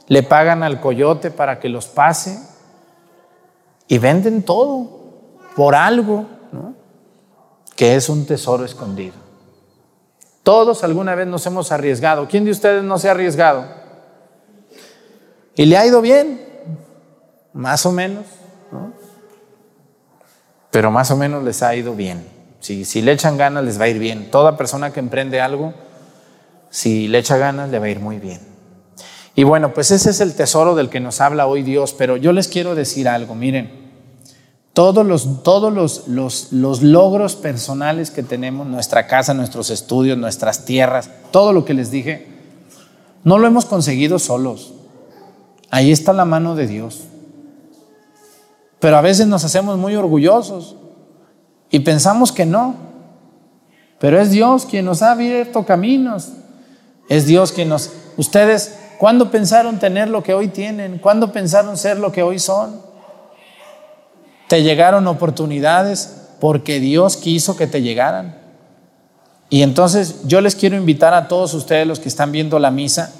le 0.08 0.22
pagan 0.22 0.62
al 0.62 0.80
coyote 0.80 1.30
para 1.30 1.58
que 1.58 1.68
los 1.68 1.86
pase 1.86 2.38
y 3.88 3.98
venden 3.98 4.42
todo 4.42 4.88
por 5.54 5.74
algo 5.74 6.26
que 7.74 7.96
es 7.96 8.08
un 8.08 8.26
tesoro 8.26 8.64
escondido. 8.64 9.14
Todos 10.42 10.84
alguna 10.84 11.14
vez 11.14 11.26
nos 11.26 11.44
hemos 11.46 11.72
arriesgado. 11.72 12.28
¿Quién 12.28 12.44
de 12.44 12.52
ustedes 12.52 12.84
no 12.84 12.98
se 12.98 13.08
ha 13.08 13.12
arriesgado? 13.12 13.66
¿Y 15.56 15.66
le 15.66 15.76
ha 15.76 15.86
ido 15.86 16.00
bien? 16.00 16.40
Más 17.52 17.84
o 17.84 17.90
menos. 17.90 18.24
Pero 20.70 20.90
más 20.90 21.10
o 21.10 21.16
menos 21.16 21.42
les 21.42 21.62
ha 21.62 21.74
ido 21.74 21.94
bien. 21.94 22.35
Si, 22.66 23.00
le 23.00 23.12
echan 23.12 23.36
ganas, 23.36 23.62
les 23.62 23.80
va 23.80 23.84
a 23.84 23.88
ir 23.88 24.00
bien. 24.00 24.28
Toda 24.28 24.56
persona 24.56 24.92
que 24.92 24.98
emprende 24.98 25.40
algo, 25.40 25.72
si 26.68 27.06
le 27.06 27.18
echa 27.18 27.36
ganas, 27.36 27.70
le 27.70 27.78
va 27.78 27.86
a 27.86 27.90
ir 27.90 28.00
muy 28.00 28.18
bien. 28.18 28.40
Y 29.36 29.44
bueno, 29.44 29.72
pues 29.72 29.92
ese 29.92 30.10
es 30.10 30.20
el 30.20 30.34
tesoro 30.34 30.74
del 30.74 30.88
que 30.88 30.98
nos 30.98 31.20
habla 31.20 31.46
hoy 31.46 31.62
Dios, 31.62 31.94
pero 31.96 32.16
yo 32.16 32.32
les 32.32 32.48
quiero 32.48 32.74
decir 32.74 33.08
algo, 33.08 33.36
miren, 33.36 33.86
todos 34.72 35.06
los, 35.06 35.44
todos 35.44 35.72
los, 35.72 36.08
los, 36.08 36.52
los 36.52 36.82
logros 36.82 37.36
personales 37.36 38.10
que 38.10 38.24
tenemos, 38.24 38.66
nuestra 38.66 39.06
casa, 39.06 39.32
nuestros 39.32 39.70
estudios, 39.70 40.18
nuestras 40.18 40.64
tierras, 40.64 41.08
todo 41.30 41.52
lo 41.52 41.64
que 41.64 41.74
les 41.74 41.92
dije, 41.92 42.26
no 43.22 43.38
lo 43.38 43.46
hemos 43.46 43.64
conseguido 43.64 44.18
solos. 44.18 44.74
Ahí 45.70 45.92
está 45.92 46.12
la 46.12 46.24
mano 46.24 46.56
de 46.56 46.66
Dios. 46.66 47.02
Pero 48.80 48.96
a 48.96 49.02
veces 49.02 49.28
nos 49.28 49.44
hacemos 49.44 49.78
muy 49.78 49.94
orgullosos 49.94 50.76
y 51.70 51.80
pensamos 51.80 52.32
que 52.32 52.46
no. 52.46 52.74
Pero 53.98 54.20
es 54.20 54.30
Dios 54.30 54.66
quien 54.66 54.84
nos 54.84 55.02
ha 55.02 55.12
abierto 55.12 55.64
caminos. 55.64 56.32
Es 57.08 57.26
Dios 57.26 57.52
quien 57.52 57.68
nos... 57.68 57.90
Ustedes 58.16 58.78
¿Cuándo 58.98 59.30
pensaron 59.30 59.78
tener 59.78 60.08
lo 60.08 60.22
que 60.22 60.34
hoy 60.34 60.48
tienen? 60.48 60.98
¿Cuándo 60.98 61.32
pensaron 61.32 61.76
ser 61.76 61.98
lo 61.98 62.12
que 62.12 62.22
hoy 62.22 62.38
son? 62.38 62.80
Te 64.48 64.62
llegaron 64.62 65.06
oportunidades 65.06 66.28
porque 66.40 66.80
Dios 66.80 67.16
quiso 67.16 67.56
que 67.56 67.66
te 67.66 67.82
llegaran. 67.82 68.38
Y 69.50 69.62
entonces 69.62 70.22
yo 70.24 70.40
les 70.40 70.56
quiero 70.56 70.76
invitar 70.76 71.14
a 71.14 71.28
todos 71.28 71.52
ustedes 71.54 71.86
los 71.86 72.00
que 72.00 72.08
están 72.08 72.32
viendo 72.32 72.58
la 72.58 72.70
misa, 72.70 73.12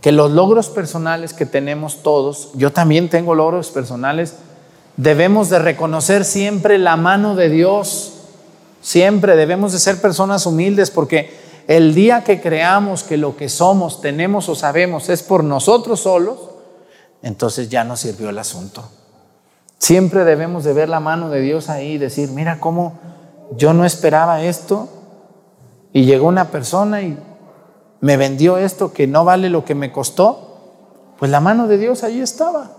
que 0.00 0.12
los 0.12 0.30
logros 0.30 0.68
personales 0.68 1.34
que 1.34 1.46
tenemos 1.46 2.02
todos, 2.02 2.50
yo 2.54 2.72
también 2.72 3.08
tengo 3.08 3.34
logros 3.34 3.70
personales, 3.70 4.34
debemos 4.98 5.48
de 5.48 5.60
reconocer 5.60 6.24
siempre 6.24 6.76
la 6.76 6.96
mano 6.96 7.36
de 7.36 7.48
Dios, 7.48 8.14
siempre 8.82 9.36
debemos 9.36 9.72
de 9.72 9.78
ser 9.78 10.00
personas 10.00 10.44
humildes 10.44 10.90
porque 10.90 11.38
el 11.68 11.94
día 11.94 12.24
que 12.24 12.40
creamos 12.40 13.04
que 13.04 13.16
lo 13.16 13.36
que 13.36 13.48
somos, 13.48 14.00
tenemos 14.00 14.48
o 14.48 14.54
sabemos 14.54 15.08
es 15.08 15.22
por 15.22 15.44
nosotros 15.44 16.00
solos, 16.00 16.38
entonces 17.22 17.68
ya 17.68 17.84
no 17.84 17.96
sirvió 17.96 18.28
el 18.30 18.38
asunto. 18.38 18.88
Siempre 19.78 20.24
debemos 20.24 20.64
de 20.64 20.72
ver 20.72 20.88
la 20.88 20.98
mano 20.98 21.30
de 21.30 21.40
Dios 21.40 21.68
ahí 21.68 21.92
y 21.92 21.98
decir, 21.98 22.30
mira 22.30 22.58
cómo 22.58 22.98
yo 23.56 23.72
no 23.72 23.84
esperaba 23.84 24.42
esto 24.42 24.88
y 25.92 26.06
llegó 26.06 26.26
una 26.26 26.50
persona 26.50 27.02
y 27.02 27.16
me 28.00 28.16
vendió 28.16 28.58
esto 28.58 28.92
que 28.92 29.06
no 29.06 29.24
vale 29.24 29.48
lo 29.48 29.64
que 29.64 29.76
me 29.76 29.92
costó, 29.92 31.14
pues 31.20 31.30
la 31.30 31.38
mano 31.38 31.68
de 31.68 31.78
Dios 31.78 32.02
ahí 32.02 32.20
estaba. 32.20 32.77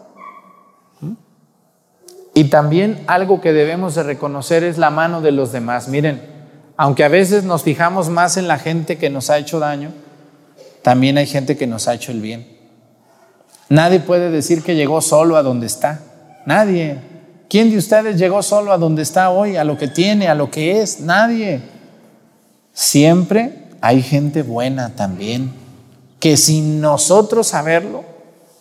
Y 2.39 2.45
también 2.45 3.03
algo 3.07 3.41
que 3.41 3.51
debemos 3.51 3.95
de 3.95 4.03
reconocer 4.03 4.63
es 4.63 4.77
la 4.77 4.91
mano 4.91 5.19
de 5.19 5.33
los 5.33 5.51
demás. 5.51 5.89
Miren, 5.89 6.21
aunque 6.77 7.03
a 7.03 7.09
veces 7.09 7.43
nos 7.43 7.63
fijamos 7.63 8.07
más 8.07 8.37
en 8.37 8.47
la 8.47 8.57
gente 8.57 8.97
que 8.97 9.09
nos 9.09 9.29
ha 9.29 9.37
hecho 9.37 9.59
daño, 9.59 9.91
también 10.81 11.17
hay 11.17 11.27
gente 11.27 11.57
que 11.57 11.67
nos 11.67 11.89
ha 11.89 11.95
hecho 11.95 12.13
el 12.13 12.21
bien. 12.21 12.47
Nadie 13.67 13.99
puede 13.99 14.31
decir 14.31 14.63
que 14.63 14.75
llegó 14.75 15.01
solo 15.01 15.35
a 15.35 15.43
donde 15.43 15.67
está. 15.67 15.99
Nadie. 16.45 16.99
¿Quién 17.49 17.71
de 17.71 17.77
ustedes 17.77 18.17
llegó 18.17 18.41
solo 18.41 18.71
a 18.71 18.77
donde 18.77 19.01
está 19.01 19.31
hoy, 19.31 19.57
a 19.57 19.65
lo 19.65 19.77
que 19.77 19.89
tiene, 19.89 20.29
a 20.29 20.33
lo 20.33 20.49
que 20.49 20.81
es? 20.81 21.01
Nadie. 21.01 21.59
Siempre 22.71 23.65
hay 23.81 24.01
gente 24.01 24.43
buena 24.43 24.95
también, 24.95 25.51
que 26.21 26.37
sin 26.37 26.79
nosotros 26.79 27.47
saberlo, 27.47 28.05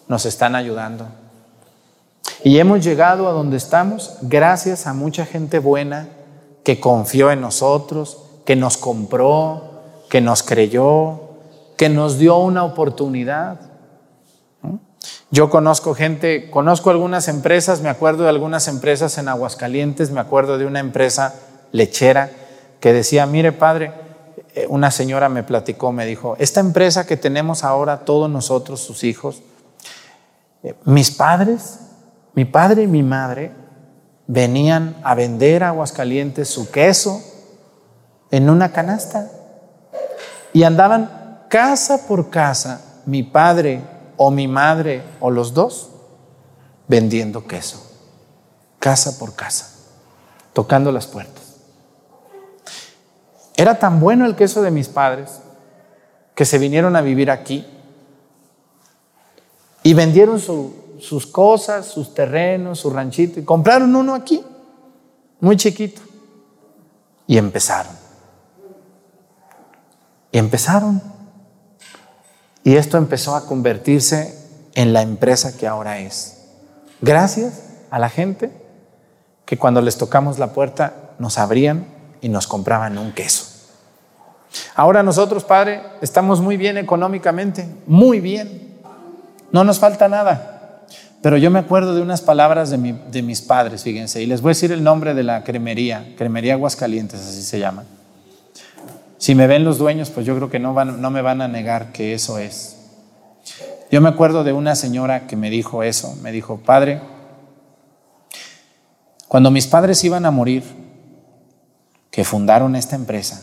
nos 0.08 0.26
están 0.26 0.56
ayudando. 0.56 1.06
Y 2.44 2.58
hemos 2.58 2.84
llegado 2.84 3.28
a 3.28 3.32
donde 3.32 3.56
estamos 3.56 4.16
gracias 4.22 4.86
a 4.86 4.94
mucha 4.94 5.26
gente 5.26 5.58
buena 5.58 6.08
que 6.62 6.78
confió 6.78 7.30
en 7.30 7.40
nosotros, 7.40 8.18
que 8.44 8.54
nos 8.54 8.76
compró, 8.76 9.82
que 10.08 10.20
nos 10.20 10.42
creyó, 10.42 11.20
que 11.76 11.88
nos 11.88 12.18
dio 12.18 12.38
una 12.38 12.64
oportunidad. 12.64 13.60
Yo 15.30 15.50
conozco 15.50 15.94
gente, 15.94 16.48
conozco 16.50 16.90
algunas 16.90 17.28
empresas, 17.28 17.82
me 17.82 17.88
acuerdo 17.88 18.22
de 18.22 18.30
algunas 18.30 18.68
empresas 18.68 19.18
en 19.18 19.28
Aguascalientes, 19.28 20.10
me 20.10 20.20
acuerdo 20.20 20.58
de 20.58 20.64
una 20.64 20.80
empresa 20.80 21.34
lechera 21.72 22.30
que 22.80 22.92
decía, 22.92 23.26
mire 23.26 23.52
padre, 23.52 23.92
eh, 24.54 24.66
una 24.68 24.90
señora 24.90 25.28
me 25.28 25.42
platicó, 25.42 25.92
me 25.92 26.06
dijo, 26.06 26.36
esta 26.38 26.60
empresa 26.60 27.06
que 27.06 27.16
tenemos 27.16 27.64
ahora, 27.64 28.00
todos 28.04 28.30
nosotros, 28.30 28.80
sus 28.80 29.04
hijos, 29.04 29.42
eh, 30.62 30.74
mis 30.84 31.10
padres, 31.10 31.80
mi 32.38 32.44
padre 32.44 32.84
y 32.84 32.86
mi 32.86 33.02
madre 33.02 33.50
venían 34.28 34.94
a 35.02 35.16
vender 35.16 35.64
a 35.64 35.70
Aguascalientes 35.70 36.48
su 36.48 36.70
queso 36.70 37.20
en 38.30 38.48
una 38.48 38.70
canasta 38.70 39.28
y 40.52 40.62
andaban 40.62 41.46
casa 41.48 42.06
por 42.06 42.30
casa, 42.30 43.02
mi 43.06 43.24
padre 43.24 43.82
o 44.16 44.30
mi 44.30 44.46
madre 44.46 45.02
o 45.18 45.32
los 45.32 45.52
dos, 45.52 45.90
vendiendo 46.86 47.44
queso, 47.44 47.84
casa 48.78 49.18
por 49.18 49.34
casa, 49.34 49.70
tocando 50.52 50.92
las 50.92 51.08
puertas. 51.08 51.56
Era 53.56 53.80
tan 53.80 53.98
bueno 53.98 54.24
el 54.26 54.36
queso 54.36 54.62
de 54.62 54.70
mis 54.70 54.86
padres 54.86 55.40
que 56.36 56.44
se 56.44 56.58
vinieron 56.58 56.94
a 56.94 57.00
vivir 57.00 57.32
aquí 57.32 57.66
y 59.82 59.92
vendieron 59.94 60.38
sus 61.00 61.26
cosas, 61.26 61.86
sus 61.86 62.14
terrenos, 62.14 62.80
su 62.80 62.90
ranchito 62.90 63.40
y 63.40 63.44
compraron 63.44 63.94
uno 63.94 64.14
aquí, 64.14 64.42
muy 65.40 65.56
chiquito. 65.56 66.02
Y 67.26 67.36
empezaron. 67.36 67.92
Y 70.32 70.38
empezaron. 70.38 71.02
Y 72.64 72.76
esto 72.76 72.96
empezó 72.98 73.36
a 73.36 73.46
convertirse 73.46 74.36
en 74.74 74.92
la 74.92 75.02
empresa 75.02 75.56
que 75.56 75.66
ahora 75.66 75.98
es. 75.98 76.38
Gracias 77.00 77.62
a 77.90 77.98
la 77.98 78.08
gente 78.08 78.50
que 79.44 79.58
cuando 79.58 79.80
les 79.80 79.98
tocamos 79.98 80.38
la 80.38 80.52
puerta 80.52 81.12
nos 81.18 81.38
abrían 81.38 81.86
y 82.20 82.28
nos 82.28 82.46
compraban 82.46 82.98
un 82.98 83.12
queso. 83.12 83.46
Ahora 84.74 85.02
nosotros, 85.02 85.44
Padre, 85.44 85.82
estamos 86.00 86.40
muy 86.40 86.56
bien 86.56 86.78
económicamente, 86.78 87.68
muy 87.86 88.20
bien. 88.20 88.78
No 89.52 89.64
nos 89.64 89.78
falta 89.78 90.08
nada. 90.08 90.57
Pero 91.20 91.36
yo 91.36 91.50
me 91.50 91.58
acuerdo 91.58 91.94
de 91.94 92.00
unas 92.00 92.20
palabras 92.20 92.70
de, 92.70 93.22
mis 93.22 93.42
padres, 93.42 93.82
fíjense, 93.82 94.22
y 94.22 94.26
les 94.26 94.40
voy 94.40 94.50
a 94.50 94.52
decir 94.52 94.70
el 94.70 94.84
nombre 94.84 95.14
de 95.14 95.24
la 95.24 95.42
cremería, 95.42 96.14
Cremería 96.16 96.54
Aguascalientes, 96.54 97.20
así 97.20 97.42
se 97.42 97.58
llama. 97.58 97.84
Si 99.18 99.34
me 99.34 99.48
ven 99.48 99.64
los 99.64 99.78
dueños, 99.78 100.10
pues 100.10 100.24
yo 100.24 100.36
creo 100.36 100.48
que 100.48 100.60
no, 100.60 100.72
me 100.72 101.22
van 101.22 101.40
a 101.40 101.48
negar 101.48 101.90
que 101.90 102.14
eso 102.14 102.38
es. 102.38 102.76
Yo 103.90 104.00
me 104.00 104.08
acuerdo 104.08 104.44
de 104.44 104.52
una 104.52 104.76
señora 104.76 105.26
que 105.26 105.34
me 105.34 105.50
dijo 105.50 105.82
eso, 105.82 106.14
me 106.22 106.30
dijo, 106.30 106.58
Padre, 106.58 107.00
cuando 109.26 109.50
mis 109.50 109.66
padres 109.66 110.04
iban 110.04 110.24
a 110.24 110.30
morir, 110.30 110.62
que 112.12 112.22
fundaron 112.22 112.76
esta 112.76 112.94
empresa, 112.94 113.42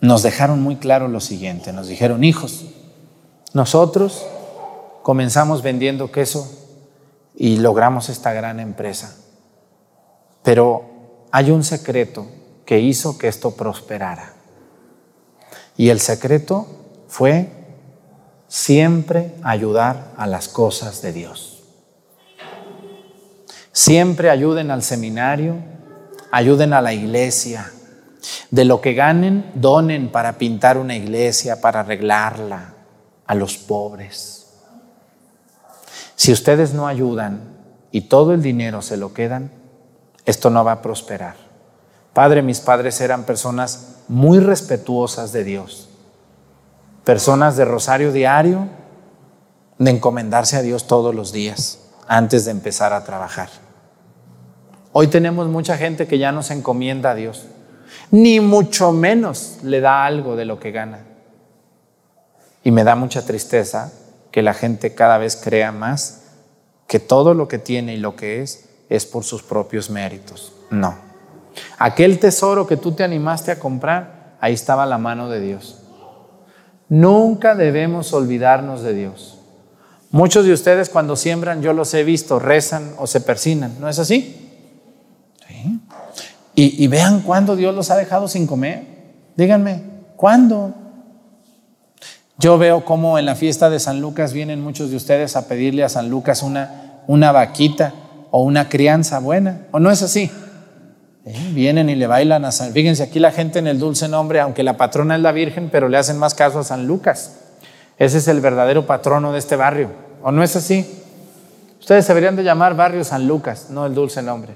nos 0.00 0.22
dejaron 0.22 0.62
muy 0.62 0.76
claro 0.76 1.08
lo 1.08 1.20
siguiente, 1.20 1.72
nos 1.72 1.88
dijeron, 1.88 2.22
hijos, 2.22 2.66
nosotros 3.52 4.24
comenzamos 5.04 5.60
vendiendo 5.60 6.10
queso 6.10 6.50
y 7.36 7.58
logramos 7.58 8.08
esta 8.08 8.32
gran 8.32 8.58
empresa, 8.58 9.14
pero 10.42 11.26
hay 11.30 11.50
un 11.50 11.62
secreto 11.62 12.26
que 12.64 12.80
hizo 12.80 13.18
que 13.18 13.28
esto 13.28 13.50
prosperara. 13.50 14.32
Y 15.76 15.90
el 15.90 16.00
secreto 16.00 16.66
fue 17.06 17.50
siempre 18.48 19.34
ayudar 19.42 20.12
a 20.16 20.26
las 20.26 20.48
cosas 20.48 21.02
de 21.02 21.12
Dios. 21.12 21.62
Siempre 23.72 24.30
ayuden 24.30 24.70
al 24.70 24.82
seminario, 24.82 25.56
ayuden 26.30 26.72
a 26.72 26.80
la 26.80 26.94
iglesia, 26.94 27.70
de 28.50 28.64
lo 28.64 28.80
que 28.80 28.94
ganen, 28.94 29.50
donen 29.54 30.10
para 30.10 30.38
pintar 30.38 30.78
una 30.78 30.96
iglesia, 30.96 31.60
para 31.60 31.80
arreglarla 31.80 32.72
a 33.26 33.34
los 33.34 33.58
pobres. 33.58 34.43
Si 36.16 36.32
ustedes 36.32 36.74
no 36.74 36.86
ayudan 36.86 37.40
y 37.90 38.02
todo 38.02 38.34
el 38.34 38.42
dinero 38.42 38.82
se 38.82 38.96
lo 38.96 39.12
quedan, 39.12 39.50
esto 40.24 40.50
no 40.50 40.64
va 40.64 40.72
a 40.72 40.82
prosperar. 40.82 41.36
Padre, 42.12 42.42
mis 42.42 42.60
padres 42.60 43.00
eran 43.00 43.24
personas 43.24 43.96
muy 44.08 44.38
respetuosas 44.38 45.32
de 45.32 45.44
Dios, 45.44 45.88
personas 47.04 47.56
de 47.56 47.64
rosario 47.64 48.12
diario, 48.12 48.68
de 49.78 49.90
encomendarse 49.90 50.56
a 50.56 50.62
Dios 50.62 50.86
todos 50.86 51.14
los 51.14 51.32
días 51.32 51.80
antes 52.06 52.44
de 52.44 52.52
empezar 52.52 52.92
a 52.92 53.04
trabajar. 53.04 53.48
Hoy 54.92 55.08
tenemos 55.08 55.48
mucha 55.48 55.76
gente 55.76 56.06
que 56.06 56.18
ya 56.18 56.30
no 56.30 56.42
se 56.42 56.54
encomienda 56.54 57.10
a 57.10 57.14
Dios 57.14 57.46
ni 58.10 58.40
mucho 58.40 58.92
menos 58.92 59.58
le 59.62 59.80
da 59.80 60.04
algo 60.04 60.36
de 60.36 60.44
lo 60.44 60.60
que 60.60 60.70
gana. 60.70 61.00
Y 62.62 62.70
me 62.70 62.84
da 62.84 62.94
mucha 62.94 63.24
tristeza 63.24 63.92
que 64.34 64.42
la 64.42 64.52
gente 64.52 64.96
cada 64.96 65.16
vez 65.16 65.36
crea 65.36 65.70
más 65.70 66.22
que 66.88 66.98
todo 66.98 67.34
lo 67.34 67.46
que 67.46 67.60
tiene 67.60 67.94
y 67.94 67.98
lo 67.98 68.16
que 68.16 68.42
es 68.42 68.68
es 68.88 69.06
por 69.06 69.22
sus 69.22 69.44
propios 69.44 69.90
méritos. 69.90 70.52
No. 70.70 70.96
Aquel 71.78 72.18
tesoro 72.18 72.66
que 72.66 72.76
tú 72.76 72.90
te 72.90 73.04
animaste 73.04 73.52
a 73.52 73.60
comprar, 73.60 74.36
ahí 74.40 74.52
estaba 74.52 74.86
la 74.86 74.98
mano 74.98 75.28
de 75.30 75.38
Dios. 75.38 75.84
Nunca 76.88 77.54
debemos 77.54 78.12
olvidarnos 78.12 78.82
de 78.82 78.94
Dios. 78.94 79.38
Muchos 80.10 80.44
de 80.44 80.52
ustedes 80.52 80.88
cuando 80.88 81.14
siembran, 81.14 81.62
yo 81.62 81.72
los 81.72 81.94
he 81.94 82.02
visto, 82.02 82.40
rezan 82.40 82.92
o 82.98 83.06
se 83.06 83.20
persinan. 83.20 83.76
¿No 83.78 83.88
es 83.88 84.00
así? 84.00 84.50
Y, 86.56 86.88
vean 86.88 87.20
cuándo 87.20 87.54
Dios 87.54 87.72
los 87.72 87.92
ha 87.92 87.96
dejado 87.96 88.26
sin 88.26 88.48
comer. 88.48 88.82
Díganme, 89.36 89.84
¿cuándo? 90.16 90.74
Yo 92.38 92.58
veo 92.58 92.84
cómo 92.84 93.18
en 93.18 93.26
la 93.26 93.36
fiesta 93.36 93.70
de 93.70 93.78
San 93.78 94.00
Lucas 94.00 94.32
vienen 94.32 94.60
muchos 94.60 94.90
de 94.90 94.96
ustedes 94.96 95.36
a 95.36 95.46
pedirle 95.46 95.84
a 95.84 95.88
San 95.88 96.10
Lucas 96.10 96.42
una, 96.42 97.02
una 97.06 97.30
vaquita 97.30 97.94
o 98.30 98.42
una 98.42 98.68
crianza 98.68 99.20
buena. 99.20 99.66
¿O 99.70 99.78
no 99.78 99.90
es 99.90 100.02
así? 100.02 100.30
¿Eh? 101.24 101.50
Vienen 101.52 101.88
y 101.88 101.94
le 101.94 102.06
bailan 102.06 102.44
a 102.44 102.50
San... 102.50 102.72
Fíjense, 102.72 103.04
aquí 103.04 103.20
la 103.20 103.30
gente 103.30 103.60
en 103.60 103.68
el 103.68 103.78
dulce 103.78 104.08
nombre, 104.08 104.40
aunque 104.40 104.64
la 104.64 104.76
patrona 104.76 105.14
es 105.14 105.22
la 105.22 105.32
Virgen, 105.32 105.68
pero 105.70 105.88
le 105.88 105.96
hacen 105.96 106.18
más 106.18 106.34
caso 106.34 106.58
a 106.58 106.64
San 106.64 106.86
Lucas. 106.86 107.36
Ese 107.98 108.18
es 108.18 108.26
el 108.26 108.40
verdadero 108.40 108.86
patrono 108.86 109.32
de 109.32 109.38
este 109.38 109.54
barrio. 109.54 109.90
¿O 110.22 110.32
no 110.32 110.42
es 110.42 110.56
así? 110.56 110.84
Ustedes 111.78 112.08
deberían 112.08 112.34
de 112.34 112.42
llamar 112.42 112.74
barrio 112.74 113.04
San 113.04 113.28
Lucas, 113.28 113.68
no 113.70 113.86
el 113.86 113.94
dulce 113.94 114.22
nombre. 114.22 114.54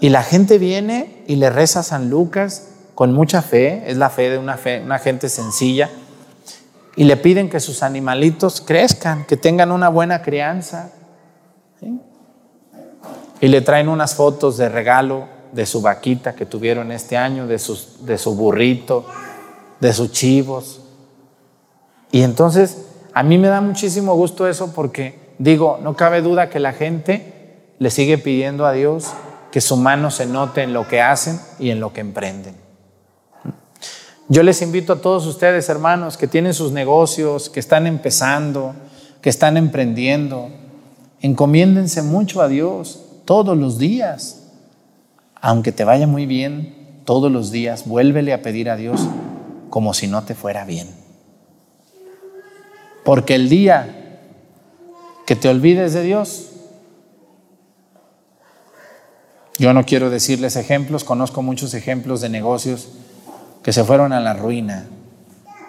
Y 0.00 0.10
la 0.10 0.22
gente 0.22 0.58
viene 0.58 1.24
y 1.26 1.36
le 1.36 1.50
reza 1.50 1.80
a 1.80 1.82
San 1.82 2.08
Lucas 2.08 2.68
con 2.94 3.12
mucha 3.12 3.42
fe, 3.42 3.82
es 3.86 3.96
la 3.96 4.10
fe 4.10 4.30
de 4.30 4.38
una, 4.38 4.56
fe, 4.56 4.80
una 4.80 4.98
gente 4.98 5.28
sencilla, 5.28 5.90
y 6.96 7.04
le 7.04 7.16
piden 7.16 7.48
que 7.48 7.60
sus 7.60 7.82
animalitos 7.82 8.60
crezcan, 8.60 9.24
que 9.24 9.36
tengan 9.36 9.72
una 9.72 9.88
buena 9.88 10.22
crianza. 10.22 10.92
Y 13.40 13.48
le 13.48 13.60
traen 13.60 13.88
unas 13.88 14.14
fotos 14.14 14.56
de 14.56 14.68
regalo 14.68 15.26
de 15.52 15.66
su 15.66 15.82
vaquita 15.82 16.34
que 16.34 16.46
tuvieron 16.46 16.92
este 16.92 17.16
año, 17.16 17.46
de, 17.46 17.58
sus, 17.58 18.06
de 18.06 18.18
su 18.18 18.36
burrito, 18.36 19.04
de 19.80 19.92
sus 19.92 20.12
chivos. 20.12 20.80
Y 22.12 22.22
entonces 22.22 22.86
a 23.14 23.22
mí 23.22 23.38
me 23.38 23.48
da 23.48 23.60
muchísimo 23.60 24.14
gusto 24.14 24.46
eso 24.46 24.72
porque 24.72 25.34
digo, 25.38 25.78
no 25.82 25.96
cabe 25.96 26.22
duda 26.22 26.48
que 26.48 26.60
la 26.60 26.72
gente 26.72 27.74
le 27.78 27.90
sigue 27.90 28.18
pidiendo 28.18 28.64
a 28.64 28.72
Dios 28.72 29.12
que 29.50 29.60
su 29.60 29.76
mano 29.76 30.10
se 30.10 30.26
note 30.26 30.62
en 30.62 30.72
lo 30.72 30.88
que 30.88 31.02
hacen 31.02 31.38
y 31.58 31.70
en 31.70 31.80
lo 31.80 31.92
que 31.92 32.00
emprenden. 32.00 32.54
Yo 34.32 34.42
les 34.42 34.62
invito 34.62 34.94
a 34.94 35.00
todos 35.02 35.26
ustedes, 35.26 35.68
hermanos, 35.68 36.16
que 36.16 36.26
tienen 36.26 36.54
sus 36.54 36.72
negocios, 36.72 37.50
que 37.50 37.60
están 37.60 37.86
empezando, 37.86 38.74
que 39.20 39.28
están 39.28 39.58
emprendiendo, 39.58 40.48
encomiéndense 41.20 42.00
mucho 42.00 42.40
a 42.40 42.48
Dios 42.48 43.04
todos 43.26 43.58
los 43.58 43.76
días. 43.76 44.44
Aunque 45.34 45.70
te 45.70 45.84
vaya 45.84 46.06
muy 46.06 46.24
bien 46.24 47.02
todos 47.04 47.30
los 47.30 47.50
días, 47.50 47.86
vuélvele 47.86 48.32
a 48.32 48.40
pedir 48.40 48.70
a 48.70 48.76
Dios 48.76 49.06
como 49.68 49.92
si 49.92 50.06
no 50.06 50.22
te 50.22 50.34
fuera 50.34 50.64
bien. 50.64 50.88
Porque 53.04 53.34
el 53.34 53.50
día 53.50 54.18
que 55.26 55.36
te 55.36 55.50
olvides 55.50 55.92
de 55.92 56.04
Dios, 56.04 56.48
Yo 59.58 59.74
no 59.74 59.84
quiero 59.84 60.08
decirles 60.08 60.56
ejemplos, 60.56 61.04
conozco 61.04 61.42
muchos 61.42 61.74
ejemplos 61.74 62.20
de 62.22 62.30
negocios 62.30 62.88
que 63.62 63.72
se 63.72 63.84
fueron 63.84 64.12
a 64.12 64.20
la 64.20 64.34
ruina 64.34 64.86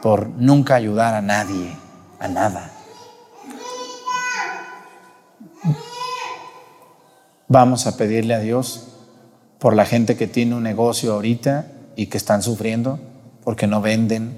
por 0.01 0.29
nunca 0.29 0.75
ayudar 0.75 1.13
a 1.13 1.21
nadie, 1.21 1.75
a 2.19 2.27
nada. 2.27 2.71
Vamos 7.47 7.88
a 7.88 7.97
pedirle 7.97 8.34
a 8.34 8.39
Dios 8.39 8.88
por 9.60 9.75
la 9.75 9.86
gente 9.86 10.17
que 10.17 10.27
tiene 10.27 10.56
un 10.56 10.63
negocio 10.63 11.13
ahorita 11.13 11.67
y 11.95 12.08
que 12.08 12.17
están 12.17 12.41
sufriendo 12.41 12.99
porque 13.43 13.67
no 13.67 13.82
venden, 13.82 14.34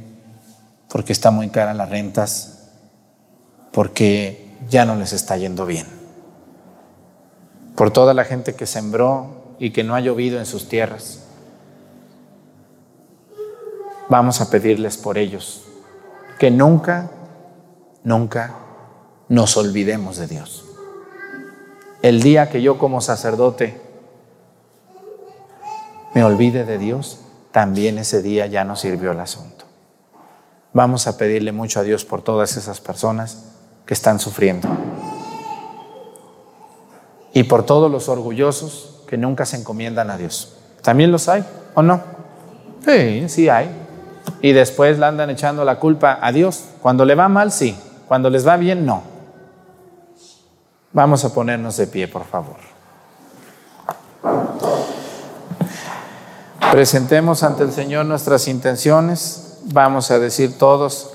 porque 0.89 1.13
está 1.13 1.31
muy 1.31 1.49
cara 1.49 1.73
las 1.73 1.89
rentas, 1.89 2.69
porque 3.71 4.49
ya 4.69 4.85
no 4.85 4.95
les 4.95 5.13
está 5.13 5.37
yendo 5.37 5.65
bien 5.65 5.95
por 7.75 7.91
toda 7.91 8.13
la 8.13 8.23
gente 8.23 8.55
que 8.55 8.65
sembró 8.65 9.55
y 9.59 9.71
que 9.71 9.83
no 9.83 9.95
ha 9.95 9.99
llovido 9.99 10.39
en 10.39 10.45
sus 10.45 10.67
tierras. 10.67 11.24
Vamos 14.09 14.41
a 14.41 14.49
pedirles 14.49 14.97
por 14.97 15.17
ellos, 15.17 15.63
que 16.39 16.51
nunca, 16.51 17.09
nunca 18.03 18.55
nos 19.29 19.57
olvidemos 19.57 20.17
de 20.17 20.27
Dios. 20.27 20.65
El 22.01 22.21
día 22.21 22.49
que 22.49 22.61
yo 22.61 22.77
como 22.77 23.01
sacerdote 23.01 23.81
me 26.13 26.23
olvide 26.23 26.65
de 26.65 26.77
Dios, 26.77 27.19
también 27.51 27.97
ese 27.97 28.21
día 28.21 28.45
ya 28.45 28.63
no 28.63 28.75
sirvió 28.75 29.11
el 29.11 29.19
asunto. 29.19 29.65
Vamos 30.73 31.07
a 31.07 31.17
pedirle 31.17 31.51
mucho 31.51 31.79
a 31.79 31.83
Dios 31.83 32.05
por 32.05 32.21
todas 32.21 32.57
esas 32.57 32.81
personas 32.81 33.45
que 33.85 33.93
están 33.93 34.19
sufriendo. 34.19 34.67
Y 37.33 37.43
por 37.43 37.65
todos 37.65 37.91
los 37.91 38.07
orgullosos 38.09 39.03
que 39.07 39.17
nunca 39.17 39.45
se 39.45 39.57
encomiendan 39.57 40.09
a 40.09 40.17
Dios. 40.17 40.55
¿También 40.81 41.11
los 41.11 41.27
hay 41.27 41.45
o 41.73 41.81
no? 41.81 42.01
Sí, 42.85 43.27
sí 43.29 43.49
hay. 43.49 43.84
Y 44.41 44.53
después 44.53 44.99
le 44.99 45.05
andan 45.05 45.29
echando 45.29 45.65
la 45.65 45.79
culpa 45.79 46.19
a 46.21 46.31
Dios. 46.31 46.65
Cuando 46.81 47.05
le 47.05 47.15
va 47.15 47.27
mal, 47.27 47.51
sí. 47.51 47.77
Cuando 48.07 48.29
les 48.29 48.47
va 48.47 48.57
bien, 48.57 48.85
no. 48.85 49.03
Vamos 50.93 51.25
a 51.25 51.33
ponernos 51.33 51.75
de 51.77 51.87
pie, 51.87 52.07
por 52.07 52.23
favor. 52.23 52.55
Presentemos 56.71 57.43
ante 57.43 57.63
el 57.63 57.71
Señor 57.71 58.05
nuestras 58.05 58.47
intenciones. 58.47 59.59
Vamos 59.65 60.11
a 60.11 60.19
decir 60.19 60.57
todos, 60.57 61.13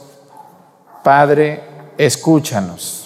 Padre, 1.03 1.63
escúchanos. 1.99 3.00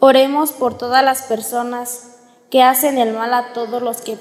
Oremos 0.00 0.52
por 0.52 0.78
todas 0.78 1.04
las 1.04 1.22
personas 1.22 2.16
que 2.50 2.62
hacen 2.62 2.98
el 2.98 3.12
mal 3.14 3.34
a 3.34 3.52
todos 3.52 3.82
los 3.82 4.00
que 4.00 4.16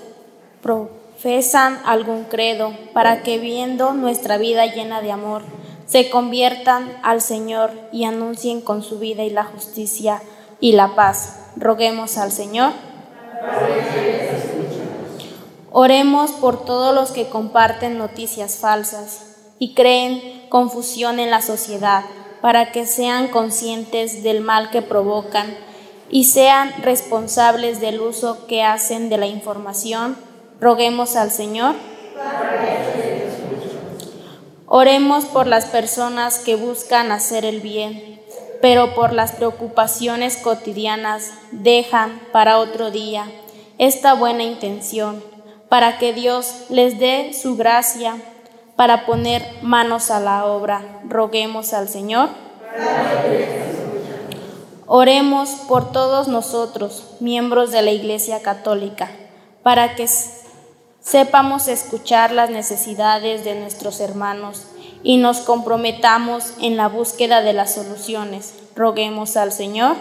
profesan 0.63 1.79
algún 1.85 2.23
credo, 2.23 2.73
para 2.93 3.21
que 3.21 3.37
viendo 3.37 3.93
nuestra 3.93 4.39
vida 4.39 4.65
llena 4.65 5.01
de 5.01 5.11
amor, 5.11 5.43
se 5.85 6.09
conviertan 6.09 6.97
al 7.03 7.21
Señor 7.21 7.71
y 7.91 8.05
anuncien 8.05 8.59
con 8.61 8.81
su 8.81 8.97
vida 8.97 9.23
y 9.23 9.29
la 9.29 9.43
justicia 9.43 10.21
y 10.59 10.71
la 10.71 10.95
paz. 10.95 11.51
Roguemos 11.55 12.17
al 12.17 12.31
Señor. 12.31 12.73
Oremos 15.71 16.31
por 16.31 16.65
todos 16.65 16.95
los 16.95 17.11
que 17.11 17.29
comparten 17.29 17.99
noticias 17.99 18.57
falsas 18.57 19.35
y 19.59 19.75
creen 19.75 20.47
confusión 20.49 21.19
en 21.19 21.29
la 21.29 21.43
sociedad, 21.43 22.03
para 22.41 22.71
que 22.71 22.85
sean 22.85 23.27
conscientes 23.27 24.23
del 24.23 24.41
mal 24.41 24.69
que 24.69 24.81
provocan 24.81 25.66
y 26.09 26.25
sean 26.25 26.73
responsables 26.81 27.79
del 27.79 27.99
uso 27.99 28.47
que 28.47 28.63
hacen 28.63 29.09
de 29.09 29.17
la 29.17 29.27
información. 29.27 30.17
Roguemos 30.59 31.15
al 31.15 31.31
Señor. 31.31 31.75
Oremos 34.65 35.25
por 35.25 35.47
las 35.47 35.65
personas 35.65 36.39
que 36.39 36.55
buscan 36.55 37.11
hacer 37.11 37.45
el 37.45 37.61
bien, 37.61 38.21
pero 38.61 38.95
por 38.95 39.13
las 39.13 39.31
preocupaciones 39.31 40.37
cotidianas 40.37 41.31
dejan 41.51 42.19
para 42.31 42.57
otro 42.59 42.91
día 42.91 43.25
esta 43.77 44.13
buena 44.13 44.43
intención, 44.43 45.23
para 45.69 45.99
que 45.99 46.11
Dios 46.11 46.65
les 46.69 46.99
dé 46.99 47.33
su 47.33 47.55
gracia 47.55 48.15
para 48.75 49.05
poner 49.05 49.43
manos 49.61 50.11
a 50.11 50.19
la 50.19 50.45
obra. 50.45 51.01
Roguemos 51.07 51.73
al 51.73 51.87
Señor. 51.87 52.29
Oremos 54.89 55.49
por 55.67 55.91
todos 55.91 56.29
nosotros, 56.29 57.03
miembros 57.19 57.71
de 57.71 57.81
la 57.81 57.91
Iglesia 57.91 58.41
Católica, 58.41 59.11
para 59.61 59.95
que 59.95 60.07
sepamos 61.01 61.67
escuchar 61.67 62.31
las 62.31 62.49
necesidades 62.49 63.43
de 63.43 63.55
nuestros 63.55 63.99
hermanos 63.99 64.63
y 65.03 65.17
nos 65.17 65.39
comprometamos 65.39 66.53
en 66.61 66.77
la 66.77 66.87
búsqueda 66.87 67.41
de 67.41 67.51
las 67.51 67.73
soluciones. 67.73 68.53
Roguemos 68.77 69.35
al 69.35 69.51
Señor. 69.51 69.97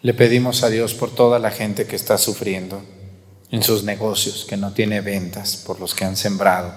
Le 0.00 0.14
pedimos 0.14 0.62
a 0.62 0.68
Dios 0.68 0.94
por 0.94 1.12
toda 1.12 1.40
la 1.40 1.50
gente 1.50 1.88
que 1.88 1.96
está 1.96 2.18
sufriendo 2.18 2.82
en 3.56 3.62
sus 3.62 3.84
negocios, 3.84 4.44
que 4.46 4.58
no 4.58 4.72
tiene 4.72 5.00
ventas, 5.00 5.56
por 5.56 5.80
los 5.80 5.94
que 5.94 6.04
han 6.04 6.14
sembrado 6.14 6.74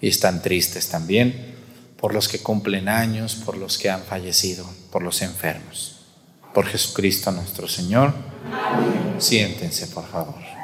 y 0.00 0.06
están 0.06 0.40
tristes 0.40 0.88
también, 0.88 1.56
por 1.96 2.14
los 2.14 2.28
que 2.28 2.38
cumplen 2.38 2.88
años, 2.88 3.34
por 3.34 3.56
los 3.56 3.76
que 3.76 3.90
han 3.90 4.02
fallecido, 4.02 4.64
por 4.92 5.02
los 5.02 5.20
enfermos. 5.22 5.96
Por 6.54 6.66
Jesucristo 6.66 7.32
nuestro 7.32 7.66
Señor. 7.66 8.14
Siéntense, 9.18 9.88
por 9.88 10.06
favor. 10.06 10.55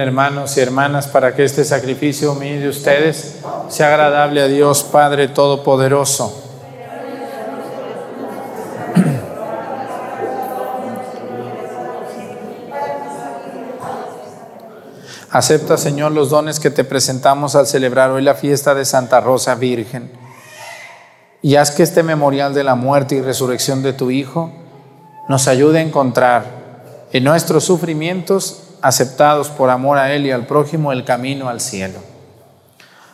Hermanos 0.00 0.56
y 0.56 0.60
hermanas 0.60 1.06
para 1.06 1.34
que 1.34 1.44
este 1.44 1.64
sacrificio 1.64 2.34
mío 2.34 2.60
de 2.60 2.68
ustedes 2.68 3.36
sea 3.68 3.88
agradable 3.88 4.42
a 4.42 4.46
Dios 4.46 4.82
Padre 4.82 5.28
Todopoderoso. 5.28 6.42
Acepta, 15.30 15.76
Señor, 15.76 16.12
los 16.12 16.30
dones 16.30 16.60
que 16.60 16.70
te 16.70 16.84
presentamos 16.84 17.56
al 17.56 17.66
celebrar 17.66 18.10
hoy 18.10 18.22
la 18.22 18.34
fiesta 18.34 18.74
de 18.74 18.84
Santa 18.84 19.20
Rosa 19.20 19.56
Virgen. 19.56 20.10
Y 21.42 21.56
haz 21.56 21.72
que 21.72 21.82
este 21.82 22.02
memorial 22.02 22.54
de 22.54 22.64
la 22.64 22.76
muerte 22.76 23.16
y 23.16 23.20
resurrección 23.20 23.82
de 23.82 23.92
tu 23.92 24.10
Hijo 24.10 24.52
nos 25.28 25.48
ayude 25.48 25.78
a 25.78 25.82
encontrar 25.82 26.44
en 27.12 27.24
nuestros 27.24 27.64
sufrimientos 27.64 28.63
aceptados 28.84 29.48
por 29.48 29.70
amor 29.70 29.96
a 29.96 30.12
Él 30.12 30.26
y 30.26 30.30
al 30.30 30.46
prójimo 30.46 30.92
el 30.92 31.06
camino 31.06 31.48
al 31.48 31.62
cielo. 31.62 32.00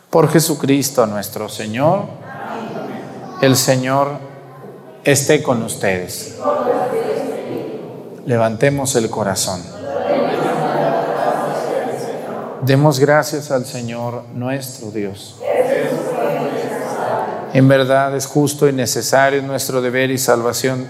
Por 0.09 0.29
Jesucristo 0.29 1.07
nuestro 1.07 1.47
Señor. 1.47 2.07
El 3.41 3.55
Señor 3.55 4.17
esté 5.05 5.41
con 5.41 5.63
ustedes. 5.63 6.35
Levantemos 8.25 8.97
el 8.97 9.09
corazón. 9.09 9.63
Demos 12.63 12.99
gracias 12.99 13.49
al 13.49 13.65
Señor 13.65 14.25
nuestro 14.33 14.91
Dios. 14.91 15.37
En 17.53 17.69
verdad 17.69 18.13
es 18.17 18.25
justo 18.25 18.67
y 18.67 18.73
necesario 18.73 19.41
nuestro 19.41 19.81
deber 19.81 20.11
y 20.11 20.17
salvación 20.17 20.89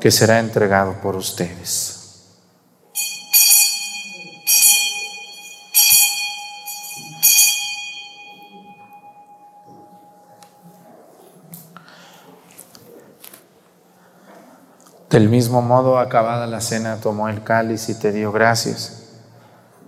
que 0.00 0.10
será 0.10 0.38
entregado 0.38 0.94
por 1.02 1.16
ustedes. 1.16 1.94
Del 15.10 15.28
mismo 15.28 15.62
modo, 15.62 15.98
acabada 15.98 16.46
la 16.46 16.60
cena, 16.60 17.00
tomó 17.00 17.28
el 17.28 17.42
cáliz 17.42 17.88
y 17.88 17.94
te 17.94 18.12
dio 18.12 18.30
gracias. 18.30 19.04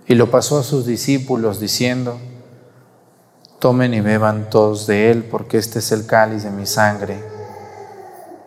Y 0.07 0.15
lo 0.15 0.29
pasó 0.29 0.59
a 0.59 0.63
sus 0.63 0.85
discípulos 0.85 1.59
diciendo, 1.59 2.19
tomen 3.59 3.93
y 3.93 4.01
beban 4.01 4.49
todos 4.49 4.87
de 4.87 5.11
él, 5.11 5.23
porque 5.23 5.57
este 5.57 5.79
es 5.79 5.91
el 5.91 6.05
cáliz 6.05 6.43
de 6.43 6.49
mi 6.49 6.65
sangre 6.65 7.30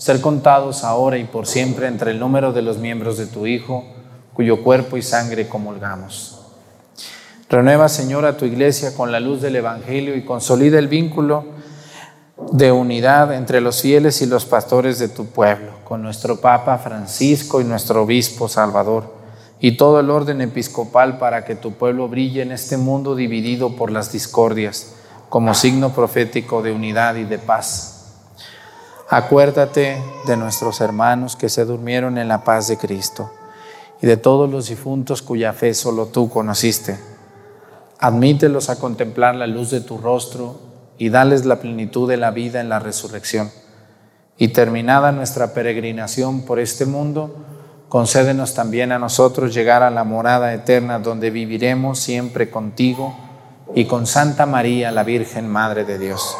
ser 0.00 0.22
contados 0.22 0.82
ahora 0.82 1.18
y 1.18 1.24
por 1.24 1.46
siempre 1.46 1.86
entre 1.86 2.12
el 2.12 2.18
número 2.18 2.54
de 2.54 2.62
los 2.62 2.78
miembros 2.78 3.18
de 3.18 3.26
tu 3.26 3.46
Hijo, 3.46 3.84
cuyo 4.32 4.64
cuerpo 4.64 4.96
y 4.96 5.02
sangre 5.02 5.46
comulgamos. 5.46 6.38
Renueva, 7.50 7.86
Señor, 7.90 8.24
a 8.24 8.38
tu 8.38 8.46
iglesia 8.46 8.94
con 8.96 9.12
la 9.12 9.20
luz 9.20 9.42
del 9.42 9.56
Evangelio 9.56 10.16
y 10.16 10.24
consolida 10.24 10.78
el 10.78 10.88
vínculo 10.88 11.44
de 12.50 12.72
unidad 12.72 13.34
entre 13.34 13.60
los 13.60 13.82
fieles 13.82 14.22
y 14.22 14.26
los 14.26 14.46
pastores 14.46 14.98
de 14.98 15.08
tu 15.08 15.26
pueblo, 15.26 15.72
con 15.84 16.00
nuestro 16.00 16.40
Papa 16.40 16.78
Francisco 16.78 17.60
y 17.60 17.64
nuestro 17.64 18.04
Obispo 18.04 18.48
Salvador, 18.48 19.14
y 19.60 19.76
todo 19.76 20.00
el 20.00 20.08
orden 20.08 20.40
episcopal 20.40 21.18
para 21.18 21.44
que 21.44 21.56
tu 21.56 21.72
pueblo 21.72 22.08
brille 22.08 22.40
en 22.40 22.52
este 22.52 22.78
mundo 22.78 23.14
dividido 23.14 23.76
por 23.76 23.90
las 23.90 24.10
discordias, 24.10 24.94
como 25.28 25.52
signo 25.52 25.92
profético 25.92 26.62
de 26.62 26.72
unidad 26.72 27.16
y 27.16 27.24
de 27.24 27.38
paz. 27.38 27.99
Acuérdate 29.12 30.00
de 30.24 30.36
nuestros 30.36 30.80
hermanos 30.80 31.34
que 31.34 31.48
se 31.48 31.64
durmieron 31.64 32.16
en 32.16 32.28
la 32.28 32.44
paz 32.44 32.68
de 32.68 32.78
Cristo 32.78 33.28
y 34.00 34.06
de 34.06 34.16
todos 34.16 34.48
los 34.48 34.68
difuntos 34.68 35.20
cuya 35.20 35.52
fe 35.52 35.74
solo 35.74 36.06
tú 36.06 36.30
conociste. 36.30 36.96
Admítelos 37.98 38.70
a 38.70 38.78
contemplar 38.78 39.34
la 39.34 39.48
luz 39.48 39.72
de 39.72 39.80
tu 39.80 39.98
rostro 39.98 40.60
y 40.96 41.08
dales 41.08 41.44
la 41.44 41.56
plenitud 41.56 42.08
de 42.08 42.18
la 42.18 42.30
vida 42.30 42.60
en 42.60 42.68
la 42.68 42.78
resurrección. 42.78 43.50
Y 44.38 44.48
terminada 44.48 45.10
nuestra 45.10 45.54
peregrinación 45.54 46.42
por 46.42 46.60
este 46.60 46.86
mundo, 46.86 47.34
concédenos 47.88 48.54
también 48.54 48.92
a 48.92 49.00
nosotros 49.00 49.52
llegar 49.52 49.82
a 49.82 49.90
la 49.90 50.04
morada 50.04 50.54
eterna 50.54 51.00
donde 51.00 51.30
viviremos 51.30 51.98
siempre 51.98 52.48
contigo 52.48 53.16
y 53.74 53.86
con 53.86 54.06
Santa 54.06 54.46
María, 54.46 54.92
la 54.92 55.02
Virgen 55.02 55.48
Madre 55.48 55.84
de 55.84 55.98
Dios 55.98 56.36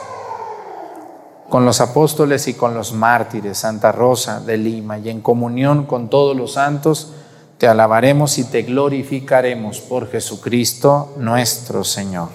con 1.51 1.65
los 1.65 1.81
apóstoles 1.81 2.47
y 2.47 2.55
con 2.55 2.75
los 2.75 2.93
mártires, 2.93 3.59
Santa 3.59 3.91
Rosa 3.91 4.41
de 4.41 4.57
Lima, 4.57 4.99
y 4.99 5.11
en 5.11 5.21
comunión 5.21 5.85
con 5.85 6.09
todos 6.09 6.37
los 6.37 6.53
santos, 6.53 7.13
te 7.59 7.67
alabaremos 7.67 8.39
y 8.39 8.45
te 8.45 8.63
glorificaremos 8.63 9.81
por 9.81 10.09
Jesucristo 10.09 11.13
nuestro 11.19 11.83
Señor. 11.83 12.29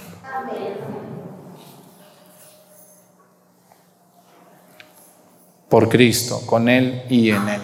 Por 5.70 5.88
Cristo, 5.88 6.42
con 6.46 6.68
Él 6.68 7.04
y 7.10 7.32
en 7.32 7.48
Él. 7.48 7.62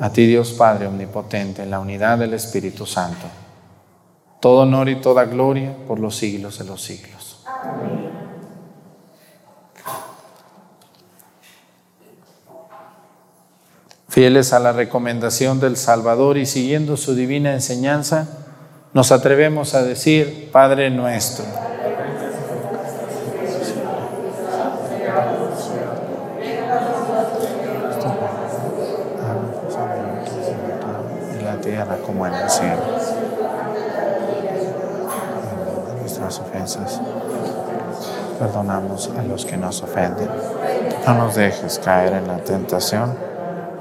A 0.00 0.10
ti 0.10 0.26
Dios 0.26 0.52
Padre 0.52 0.88
Omnipotente, 0.88 1.62
en 1.62 1.70
la 1.70 1.78
unidad 1.78 2.18
del 2.18 2.34
Espíritu 2.34 2.84
Santo. 2.86 3.26
Todo 4.40 4.62
honor 4.62 4.88
y 4.88 4.96
toda 4.96 5.24
gloria 5.26 5.74
por 5.86 6.00
los 6.00 6.16
siglos 6.16 6.58
de 6.58 6.64
los 6.64 6.82
siglos. 6.82 7.44
Fieles 14.14 14.52
a 14.52 14.60
la 14.60 14.70
recomendación 14.70 15.58
del 15.58 15.76
Salvador 15.76 16.38
y 16.38 16.46
siguiendo 16.46 16.96
su 16.96 17.16
divina 17.16 17.52
enseñanza, 17.52 18.28
nos 18.92 19.10
atrevemos 19.10 19.74
a 19.74 19.82
decir, 19.82 20.50
Padre 20.52 20.88
nuestro. 20.88 21.44
En 31.32 31.44
la 31.44 31.60
tierra 31.60 31.96
como 32.06 32.24
en 32.28 32.34
el 32.34 32.48
cielo. 32.48 32.82
Nuestras 36.02 36.38
ofensas. 36.38 37.00
Perdonamos 38.38 39.10
a 39.18 39.24
los 39.24 39.44
que 39.44 39.56
nos 39.56 39.82
ofenden. 39.82 40.28
No 41.04 41.14
nos 41.14 41.34
dejes 41.34 41.80
caer 41.80 42.12
en 42.12 42.28
la 42.28 42.36
tentación 42.36 43.33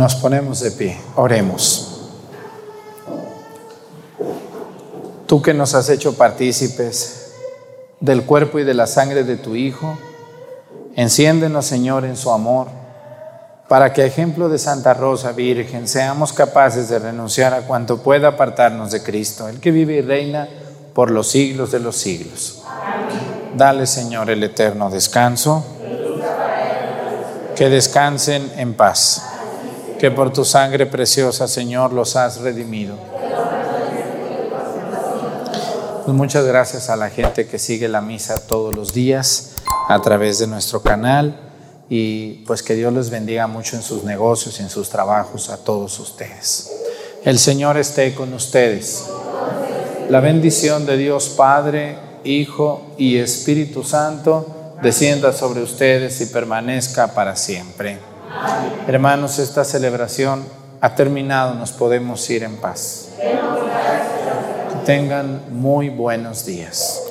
Nos 0.00 0.14
ponemos 0.14 0.60
de 0.60 0.70
pie, 0.70 0.98
oremos. 1.14 2.06
Tú 5.26 5.42
que 5.42 5.52
nos 5.52 5.74
has 5.74 5.90
hecho 5.90 6.16
partícipes 6.16 7.32
del 8.00 8.22
cuerpo 8.24 8.58
y 8.58 8.64
de 8.64 8.72
la 8.72 8.86
sangre 8.86 9.24
de 9.24 9.36
tu 9.36 9.56
Hijo, 9.56 9.98
enciéndenos, 10.96 11.66
Señor, 11.66 12.06
en 12.06 12.16
su 12.16 12.30
amor, 12.30 12.68
para 13.68 13.92
que, 13.92 14.00
a 14.00 14.06
ejemplo 14.06 14.48
de 14.48 14.58
Santa 14.58 14.94
Rosa 14.94 15.32
Virgen, 15.32 15.86
seamos 15.86 16.32
capaces 16.32 16.88
de 16.88 16.98
renunciar 16.98 17.52
a 17.52 17.66
cuanto 17.66 17.98
pueda 17.98 18.28
apartarnos 18.28 18.92
de 18.92 19.02
Cristo, 19.02 19.50
el 19.50 19.60
que 19.60 19.70
vive 19.70 19.96
y 19.96 20.00
reina 20.00 20.48
por 20.94 21.10
los 21.10 21.28
siglos 21.28 21.72
de 21.72 21.80
los 21.80 21.96
siglos. 21.96 22.62
Dale, 23.54 23.86
Señor, 23.86 24.30
el 24.30 24.42
eterno 24.44 24.88
descanso. 24.88 25.62
Que 27.54 27.68
descansen 27.68 28.50
en 28.56 28.72
paz. 28.72 29.29
Que 30.00 30.10
por 30.10 30.32
tu 30.32 30.46
sangre 30.46 30.86
preciosa, 30.86 31.46
Señor, 31.46 31.92
los 31.92 32.16
has 32.16 32.40
redimido. 32.40 32.96
Pues 36.04 36.16
muchas 36.16 36.46
gracias 36.46 36.88
a 36.88 36.96
la 36.96 37.10
gente 37.10 37.46
que 37.46 37.58
sigue 37.58 37.86
la 37.86 38.00
misa 38.00 38.46
todos 38.46 38.74
los 38.74 38.94
días 38.94 39.50
a 39.88 40.00
través 40.00 40.38
de 40.38 40.46
nuestro 40.46 40.80
canal 40.80 41.38
y 41.90 42.44
pues 42.46 42.62
que 42.62 42.74
Dios 42.74 42.92
les 42.94 43.10
bendiga 43.10 43.46
mucho 43.46 43.76
en 43.76 43.82
sus 43.82 44.02
negocios 44.02 44.58
y 44.58 44.62
en 44.62 44.70
sus 44.70 44.88
trabajos 44.88 45.50
a 45.50 45.58
todos 45.58 45.98
ustedes. 46.00 46.70
El 47.22 47.38
Señor 47.38 47.76
esté 47.76 48.14
con 48.14 48.32
ustedes. 48.32 49.04
La 50.08 50.20
bendición 50.20 50.86
de 50.86 50.96
Dios 50.96 51.28
Padre, 51.28 51.98
Hijo 52.24 52.94
y 52.96 53.18
Espíritu 53.18 53.84
Santo 53.84 54.74
descienda 54.82 55.32
sobre 55.34 55.62
ustedes 55.62 56.20
y 56.22 56.26
permanezca 56.26 57.12
para 57.14 57.36
siempre. 57.36 57.98
Hermanos, 58.86 59.38
esta 59.38 59.64
celebración 59.64 60.44
ha 60.80 60.94
terminado, 60.94 61.54
nos 61.54 61.72
podemos 61.72 62.28
ir 62.30 62.42
en 62.42 62.56
paz. 62.56 63.08
Que 63.18 64.76
tengan 64.84 65.42
muy 65.50 65.88
buenos 65.88 66.44
días. 66.46 67.02